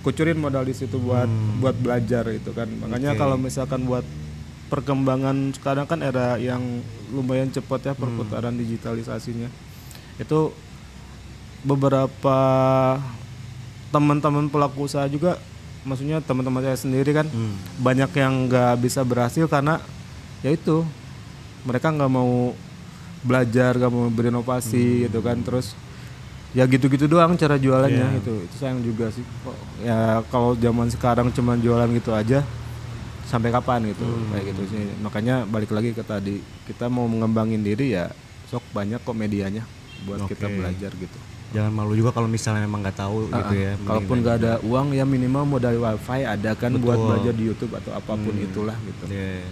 kucurin 0.00 0.36
modal 0.36 0.62
di 0.62 0.72
situ 0.72 0.96
buat 0.96 1.26
buat 1.58 1.74
belajar 1.74 2.28
itu 2.30 2.48
kan 2.50 2.68
makanya 2.70 3.10
Hmm. 3.10 3.16
Oke. 3.16 3.20
kalau 3.20 3.36
misalkan 3.36 3.84
buat 3.84 4.04
perkembangan 4.64 5.52
sekarang 5.52 5.84
kan 5.84 6.00
era 6.00 6.36
yang 6.36 6.62
lumayan 7.10 7.50
cepat 7.50 7.80
ya 7.82 7.92
Hmm. 7.92 8.00
perputaran 8.00 8.54
digitalisasinya 8.54 9.48
itu 10.16 10.38
beberapa 11.64 12.38
teman-teman 13.88 14.46
pelaku 14.46 14.84
usaha 14.84 15.06
juga 15.06 15.40
maksudnya 15.82 16.20
teman-teman 16.20 16.60
saya 16.62 16.76
sendiri 16.76 17.12
kan 17.12 17.26
Hmm. 17.26 17.56
banyak 17.78 18.10
yang 18.14 18.48
nggak 18.48 18.80
bisa 18.80 19.00
berhasil 19.00 19.44
karena 19.46 19.80
ya 20.40 20.50
itu 20.50 20.84
mereka 21.62 21.88
nggak 21.88 22.08
mau 22.08 22.52
belajar 23.20 23.72
nggak 23.74 23.88
mau 23.88 24.08
berinovasi 24.08 25.08
gitu 25.08 25.20
kan. 25.20 25.40
Terus 25.40 25.72
ya 26.52 26.64
gitu-gitu 26.64 27.04
doang 27.04 27.34
cara 27.34 27.56
jualannya 27.56 28.08
Iya. 28.12 28.20
itu 28.20 28.32
itu 28.44 28.54
sayang 28.56 28.80
juga 28.80 29.08
sih. 29.08 29.24
Ya 29.80 30.20
kalau 30.28 30.52
zaman 30.54 30.88
sekarang 30.88 31.28
cuman 31.30 31.56
jualan 31.58 31.88
gitu 31.90 32.12
aja 32.12 32.44
sampai 33.24 33.48
kapan 33.48 33.88
gitu? 33.88 34.04
Kayak 34.30 34.44
gitu 34.52 34.62
sih. 34.68 34.84
Makanya 35.00 35.44
balik 35.44 35.68
lagi 35.70 35.92
ke 35.92 36.00
tadi 36.02 36.40
kita 36.64 36.88
mau 36.88 37.04
mengembangin 37.04 37.60
diri 37.60 37.92
ya 37.92 38.12
sok 38.46 38.64
banyak 38.70 39.00
kok 39.00 39.16
medianya 39.16 39.64
buat 40.04 40.24
kita 40.26 40.44
Oke. 40.46 40.56
belajar 40.58 40.92
gitu 40.92 41.18
Jangan 41.54 41.70
malu 41.70 41.94
juga 41.94 42.10
kalau 42.10 42.26
misalnya 42.26 42.60
memang 42.60 42.82
nggak 42.82 42.98
tahu 42.98 43.30
gitu 43.30 43.54
ya. 43.54 43.72
Ah, 43.72 43.86
kalaupun 43.86 44.16
nggak 44.18 44.36
ada 44.36 44.52
uang 44.60 44.86
ya 44.90 45.04
minimal 45.04 45.46
modal 45.48 45.74
wifi 45.78 46.20
ada 46.20 46.50
kan 46.52 46.74
buat 46.74 46.92
Betul. 46.92 47.06
belajar 47.08 47.32
di 47.32 47.44
YouTube 47.44 47.72
atau 47.72 47.92
apa 47.92 48.12
pun 48.12 48.34
itulah 48.34 48.74
gitu 48.82 49.04
Iya. 49.08 49.46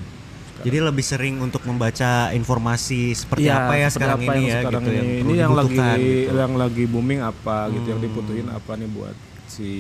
Jadi 0.63 0.79
lebih 0.79 1.03
sering 1.03 1.39
untuk 1.39 1.63
membaca 1.63 2.11
informasi 2.31 3.15
seperti 3.17 3.47
Iya, 3.47 3.55
apa 3.61 3.75
ya 3.77 3.87
seperti 3.87 3.95
sekarang 3.97 4.19
apa 4.21 4.23
ini 4.29 4.39
yang 4.39 4.47
ya 4.49 4.59
sekarang 4.61 4.83
gitu 4.83 4.91
ini. 4.91 4.99
yang 4.99 5.09
ini 5.23 5.33
yang 5.37 5.53
lagi 5.53 5.75
gitu. 5.75 6.35
yang 6.37 6.53
lagi 6.55 6.85
booming 6.87 7.21
apa 7.21 7.57
gitu 7.71 7.87
yang 7.89 8.01
dibutuhin 8.01 8.47
apa 8.49 8.73
nih 8.75 8.89
buat 8.89 9.17
si 9.47 9.71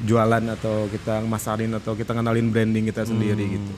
jualan 0.00 0.44
atau 0.50 0.86
kita 0.88 1.22
masarin 1.24 1.70
atau 1.72 1.94
kita 1.94 2.12
kenalin 2.12 2.50
branding 2.50 2.84
kita 2.84 3.02
sendiri 3.04 3.42
Hmm. 3.42 3.54
gitu. 3.56 3.74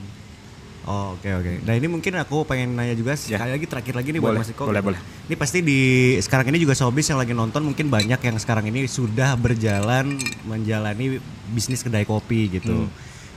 Oh, 0.87 1.19
oke 1.19 1.27
oke. 1.27 1.67
Nah 1.67 1.75
ini 1.75 1.83
mungkin 1.85 2.15
aku 2.15 2.47
pengen 2.47 2.71
nanya 2.71 2.95
juga 2.95 3.11
sekali 3.13 3.51
lagi 3.51 3.67
terakhir 3.67 3.91
lagi 3.91 4.09
nih 4.09 4.23
Boleh, 4.23 4.39
buat 4.39 4.47
Mas 4.47 4.55
Iko. 4.55 4.63
boleh, 4.63 4.79
boleh. 4.81 4.99
Ini 5.27 5.35
pasti 5.35 5.59
di 5.59 5.79
sekarang 6.17 6.47
ini 6.47 6.57
juga 6.57 6.73
sobis 6.73 7.03
yang 7.05 7.19
lagi 7.19 7.35
nonton 7.35 7.59
mungkin 7.61 7.91
banyak 7.91 8.15
yang 8.15 8.37
sekarang 8.37 8.63
ini 8.65 8.87
sudah 8.87 9.35
berjalan 9.35 10.15
menjalani 10.47 11.19
bisnis 11.51 11.83
kedai 11.83 12.07
kopi 12.07 12.47
gitu. 12.49 12.87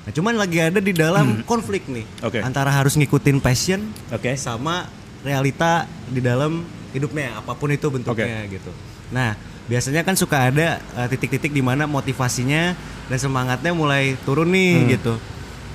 Nah 0.00 0.12
cuman 0.14 0.38
lagi 0.38 0.62
ada 0.62 0.78
di 0.78 0.94
dalam 0.94 1.42
konflik 1.42 1.84
nih 1.84 2.06
Oke. 2.22 2.38
antara 2.38 2.70
harus 2.70 2.94
ngikutin 2.94 3.36
passion 3.36 3.82
Oke. 4.08 4.32
sama 4.34 4.86
realita 5.20 5.84
di 6.06 6.22
dalam 6.22 6.62
hidupnya 6.90 7.34
apa 7.34 7.52
pun 7.52 7.68
itu 7.68 7.90
bentuknya 7.90 8.46
gitu. 8.46 8.70
Nah 9.10 9.34
biasanya 9.66 10.00
kan 10.00 10.14
suka 10.14 10.48
ada 10.48 10.78
eh, 10.78 11.06
titik-titik 11.08 11.50
di 11.50 11.60
mana 11.60 11.84
motivasinya 11.84 12.78
dan 13.10 13.18
semangatnya 13.18 13.74
mulai 13.74 14.14
turun 14.22 14.48
nih 14.48 14.72
Hmm. 14.78 14.88
gitu. 14.88 15.14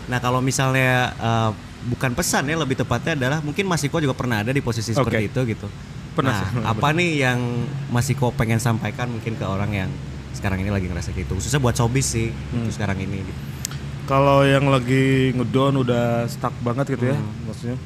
Nah 0.05 0.19
kalau 0.19 0.39
misalnya 0.39 1.11
eh, 1.11 1.51
bukan 1.85 2.13
pesan 2.13 2.45
ya 2.45 2.55
lebih 2.55 2.75
tepatnya 2.75 3.13
adalah 3.13 3.39
mungkin 3.39 3.65
Mas 3.65 3.81
Iko 3.81 3.97
juga 3.97 4.13
pernah 4.13 4.41
ada 4.41 4.49
di 4.49 4.61
posisi 4.61 4.91
seperti 4.91 5.29
itu 5.29 5.39
gitu. 5.45 5.67
Pernah 6.15 6.31
Nah, 6.31 6.39
sih, 6.47 6.63
apa 6.63 6.87
nih 6.91 7.11
yang 7.21 7.39
Mas 7.89 8.07
Iko 8.07 8.31
pengen 8.31 8.57
sampaikan 8.57 9.11
mungkin 9.11 9.35
ke 9.35 9.43
orang 9.43 9.71
yang 9.71 9.89
sekarang 10.31 10.59
ini 10.59 10.67
lagi 10.67 10.87
ngerasa 10.87 11.11
gitu 11.11 11.31
khususnya 11.33 11.59
buat 11.59 11.73
sobis 11.73 12.05
sih 12.07 12.29
Hmm. 12.31 12.63
gitu 12.63 12.75
sekarang 12.75 12.97
ini 12.97 13.21
gitu. 13.21 13.41
Kalau 14.05 14.45
yang 14.45 14.69
lagi 14.69 15.33
ngedown 15.33 15.81
udah 15.81 16.29
stuck 16.29 16.53
banget 16.61 16.93
gitu 16.93 17.09
ya, 17.09 17.17
Hmm. 17.17 17.49
maksudnya. 17.49 17.77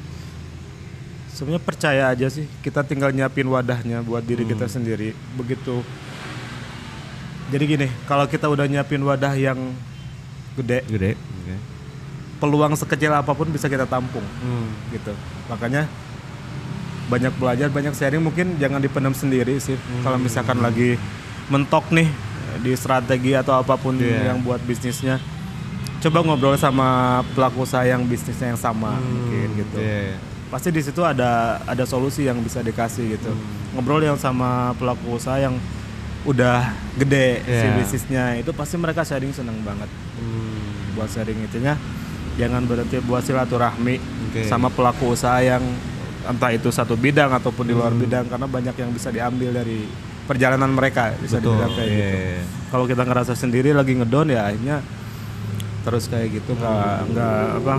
Sebenarnya 1.32 1.64
percaya 1.64 2.02
aja 2.06 2.28
sih, 2.28 2.44
kita 2.60 2.84
tinggal 2.84 3.08
nyiapin 3.08 3.48
wadahnya 3.48 4.04
buat 4.04 4.20
diri 4.20 4.44
kita 4.44 4.68
Hmm. 4.68 4.74
sendiri. 4.76 5.16
Begitu. 5.34 5.80
Jadi 7.48 7.64
gini, 7.66 7.88
kalau 8.04 8.28
kita 8.28 8.46
udah 8.46 8.68
nyiapin 8.68 9.00
wadah 9.00 9.32
yang 9.32 9.72
gede, 10.54 10.84
Gede. 10.86 11.10
Oke. 11.16 11.56
Peluang 12.40 12.72
sekecil 12.72 13.12
apa 13.12 13.30
pun 13.30 13.46
bisa 13.46 13.68
kita 13.68 13.84
tampung 13.84 14.24
Hmm. 14.40 14.72
gitu. 14.90 15.12
Makanya 15.46 15.84
banyak 17.06 17.34
belajar, 17.36 17.68
banyak 17.68 17.92
sharing 17.92 18.22
mungkin 18.22 18.56
jangan 18.56 18.78
dipendam 18.78 19.12
sendiri 19.12 19.58
sih. 19.58 19.74
Kalau 20.00 20.16
misalkan 20.16 20.58
lagi 20.58 20.94
mentok 21.46 21.90
nih 21.90 22.06
di 22.58 22.72
strategi 22.72 23.34
atau 23.34 23.56
apa 23.56 23.74
pun 23.74 23.94
Iya. 23.94 24.30
yang 24.30 24.40
buat 24.40 24.62
bisnisnya, 24.62 25.18
coba 25.98 26.22
ngobrol 26.22 26.54
sama 26.54 27.20
pelaku 27.32 27.62
usaha 27.62 27.82
yang 27.82 28.06
bisnisnya 28.06 28.54
yang 28.54 28.60
sama 28.60 28.94
mungkin 28.96 29.48
gitu. 29.54 29.76
Iya. 29.76 30.16
Pasti 30.48 30.70
di 30.70 30.80
situ 30.80 31.02
ada 31.02 31.62
ada 31.62 31.84
solusi 31.84 32.24
yang 32.24 32.38
bisa 32.38 32.58
dikasih 32.60 33.14
gitu. 33.14 33.30
Ngobrol 33.70 34.02
yang 34.02 34.18
sama 34.18 34.74
pelaku 34.74 35.14
usaha 35.14 35.36
yang 35.36 35.58
udah 36.20 36.70
gede 36.94 37.40
si 37.40 37.50
Iya. 37.64 37.74
bisnisnya 37.74 38.24
itu 38.36 38.50
pasti 38.52 38.76
mereka 38.76 39.02
sharing 39.02 39.32
seneng 39.32 39.56
banget 39.60 39.88
Hmm. 40.20 40.94
buat 40.94 41.08
sharing 41.08 41.42
itunya 41.42 41.74
jangan 42.40 42.64
berarti 42.64 42.96
buat 43.00 43.20
silaturahmi 43.20 43.96
Oke. 44.30 44.48
sama 44.48 44.66
pelaku 44.66 45.12
usaha 45.12 45.36
yang 45.38 45.60
entah 46.22 46.50
itu 46.50 46.68
satu 46.68 46.96
bidang 46.96 47.28
ataupun 47.30 47.64
di 47.64 47.72
Hmm. 47.72 47.80
luar 47.80 47.92
bidang 47.92 48.24
karena 48.26 48.46
banyak 48.46 48.74
yang 48.74 48.90
bisa 48.90 49.08
diambil 49.08 49.52
dari 49.52 49.84
perjalanan 50.24 50.70
mereka 50.70 51.12
bisa 51.16 51.36
Betul. 51.36 51.52
dibilang 51.52 51.72
kayak 51.74 51.86
iya, 51.86 51.98
gitu. 51.98 52.16
iya. 52.16 52.42
Kalau 52.70 52.84
kita 52.86 53.02
ngerasa 53.02 53.32
sendiri 53.34 53.70
lagi 53.70 53.92
ngedon 53.94 54.28
ya 54.28 54.46
akhirnya 54.46 54.78
terus 55.80 56.06
kayak 56.06 56.28
gitu 56.30 56.54
nggak 56.54 56.96
nggak 57.08 57.44
apa 57.58 57.74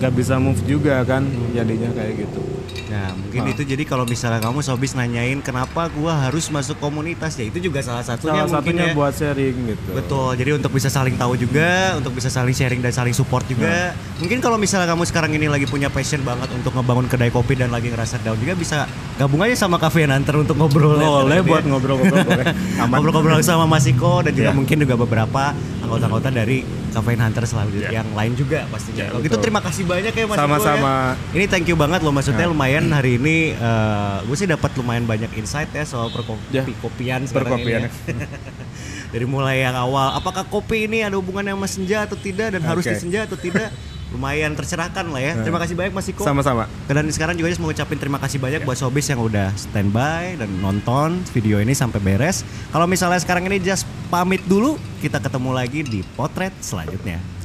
nggak 0.00 0.12
bisa 0.12 0.34
move 0.36 0.56
juga 0.64 1.04
kan 1.04 1.22
jadinya 1.52 1.92
kayak 1.92 2.24
gitu. 2.24 2.40
Nah, 2.88 3.14
mungkin 3.14 3.40
Ah. 3.44 3.52
itu 3.52 3.62
jadi 3.62 3.84
kalau 3.84 4.02
misalnya 4.02 4.40
kamu 4.40 4.60
sobis 4.60 4.92
nanyain 4.92 5.38
kenapa 5.38 5.86
gua 5.90 6.26
harus 6.26 6.48
masuk 6.48 6.74
komunitas 6.76 7.36
ya 7.36 7.46
itu 7.46 7.60
juga 7.60 7.78
salah 7.78 8.00
satunya 8.00 8.42
Salah 8.42 8.58
mungkin 8.58 8.74
satunya 8.74 8.86
ya. 8.88 8.94
buat 8.96 9.12
sharing 9.12 9.56
gitu. 9.68 9.90
Betul. 9.92 10.30
Jadi 10.34 10.50
untuk 10.52 10.72
bisa 10.72 10.88
saling 10.88 11.14
tahu 11.14 11.36
juga, 11.36 11.70
untuk 11.94 12.10
bisa 12.10 12.26
saling 12.26 12.50
sharing 12.50 12.80
dan 12.80 12.90
saling 12.90 13.12
support 13.12 13.44
juga. 13.44 13.92
Mungkin 14.18 14.40
kalau 14.40 14.56
misalnya 14.56 14.88
kamu 14.88 15.04
sekarang 15.04 15.30
ini 15.30 15.46
lagi 15.46 15.68
punya 15.68 15.86
passion 15.86 16.24
banget 16.24 16.48
untuk 16.50 16.72
ngebangun 16.72 17.06
kedai 17.06 17.28
kopi 17.28 17.54
dan 17.54 17.68
lagi 17.68 17.88
ngerasa 17.88 18.18
down 18.20 18.34
juga 18.36 18.56
bisa 18.56 18.88
gabung 19.14 19.38
aja 19.40 19.54
sama 19.54 19.76
Cafe 19.76 20.02
Nanter 20.02 20.34
untuk 20.34 20.56
ngobrol. 20.56 20.96
Boleh 20.96 21.44
buat 21.44 21.62
ngobrol-ngobrol 21.62 22.24
boleh. 22.24 22.46
Ngobrol-ngobrol 22.80 23.38
sama 23.40 23.68
Mas 23.68 23.84
Iko 23.84 24.24
dan 24.24 24.32
juga 24.32 24.50
Iya. 24.50 24.56
mungkin 24.56 24.76
juga 24.78 24.96
beberapa 24.96 25.52
anggota-anggota 25.80 26.32
dari 26.32 26.64
Caffeine 26.90 27.20
Hunter 27.20 27.44
selanjutnya 27.44 27.88
Ya. 27.88 28.02
yang 28.02 28.08
lain 28.10 28.32
juga 28.34 28.66
pastinya. 28.66 29.00
Ya, 29.00 29.08
Kalau 29.08 29.22
gitu 29.22 29.36
terima 29.38 29.60
kasih 29.60 29.82
banyak 29.84 30.12
ya 30.12 30.24
Mas 30.26 30.36
Sama-sama. 30.36 30.94
ya. 31.16 31.34
Ini 31.34 31.44
thank 31.46 31.66
you 31.66 31.74
banget 31.74 32.00
loh 32.00 32.10
maksudnya 32.10 32.44
Ya. 32.44 32.50
lumayan 32.50 32.84
hari 32.90 33.16
ini 33.16 33.52
eh, 33.52 34.16
gue 34.22 34.36
sih 34.36 34.44
dapat 34.44 34.70
lumayan 34.74 35.04
banyak 35.04 35.30
insight 35.34 35.70
ya 35.70 35.82
soal 35.82 36.10
perkopi 36.10 36.42
Ya. 36.50 36.62
kopian 36.78 37.24
sekarang 37.24 37.56
Perkopian. 37.56 37.80
ya. 37.86 37.90
Dari 39.10 39.26
mulai 39.26 39.62
yang 39.62 39.74
awal, 39.74 40.14
apakah 40.14 40.44
kopi 40.44 40.86
ini 40.86 41.02
ada 41.02 41.18
hubungannya 41.18 41.50
sama 41.50 41.66
senja 41.66 42.06
atau 42.06 42.14
tidak 42.14 42.54
dan 42.54 42.62
harus 42.62 42.86
Oke. 42.86 42.94
disenja 42.94 43.26
atau 43.26 43.34
tidak? 43.34 43.74
Lumayan 44.10 44.58
tercerahkan 44.58 45.06
lah 45.10 45.22
ya. 45.22 45.32
Terima 45.38 45.62
kasih 45.62 45.74
banyak 45.78 45.92
Mas 45.94 46.06
Iko. 46.10 46.26
Sama-sama. 46.26 46.66
Dan 46.90 47.06
sekarang 47.14 47.38
juga 47.38 47.54
mau 47.62 47.70
ngucapin 47.70 47.98
terima 47.98 48.18
kasih 48.18 48.42
banyak 48.42 48.66
buat 48.66 48.78
Sobis 48.78 49.06
yang 49.06 49.22
udah 49.22 49.54
standby 49.54 50.34
dan 50.34 50.50
nonton 50.58 51.22
video 51.30 51.62
ini 51.62 51.72
sampai 51.72 52.02
beres. 52.02 52.42
Kalau 52.74 52.90
misalnya 52.90 53.22
sekarang 53.22 53.46
ini 53.46 53.62
Just 53.62 53.86
pamit 54.10 54.42
dulu, 54.50 54.80
kita 54.98 55.22
ketemu 55.22 55.50
lagi 55.54 55.80
di 55.86 56.00
potret 56.18 56.50
selanjutnya. 56.58 57.39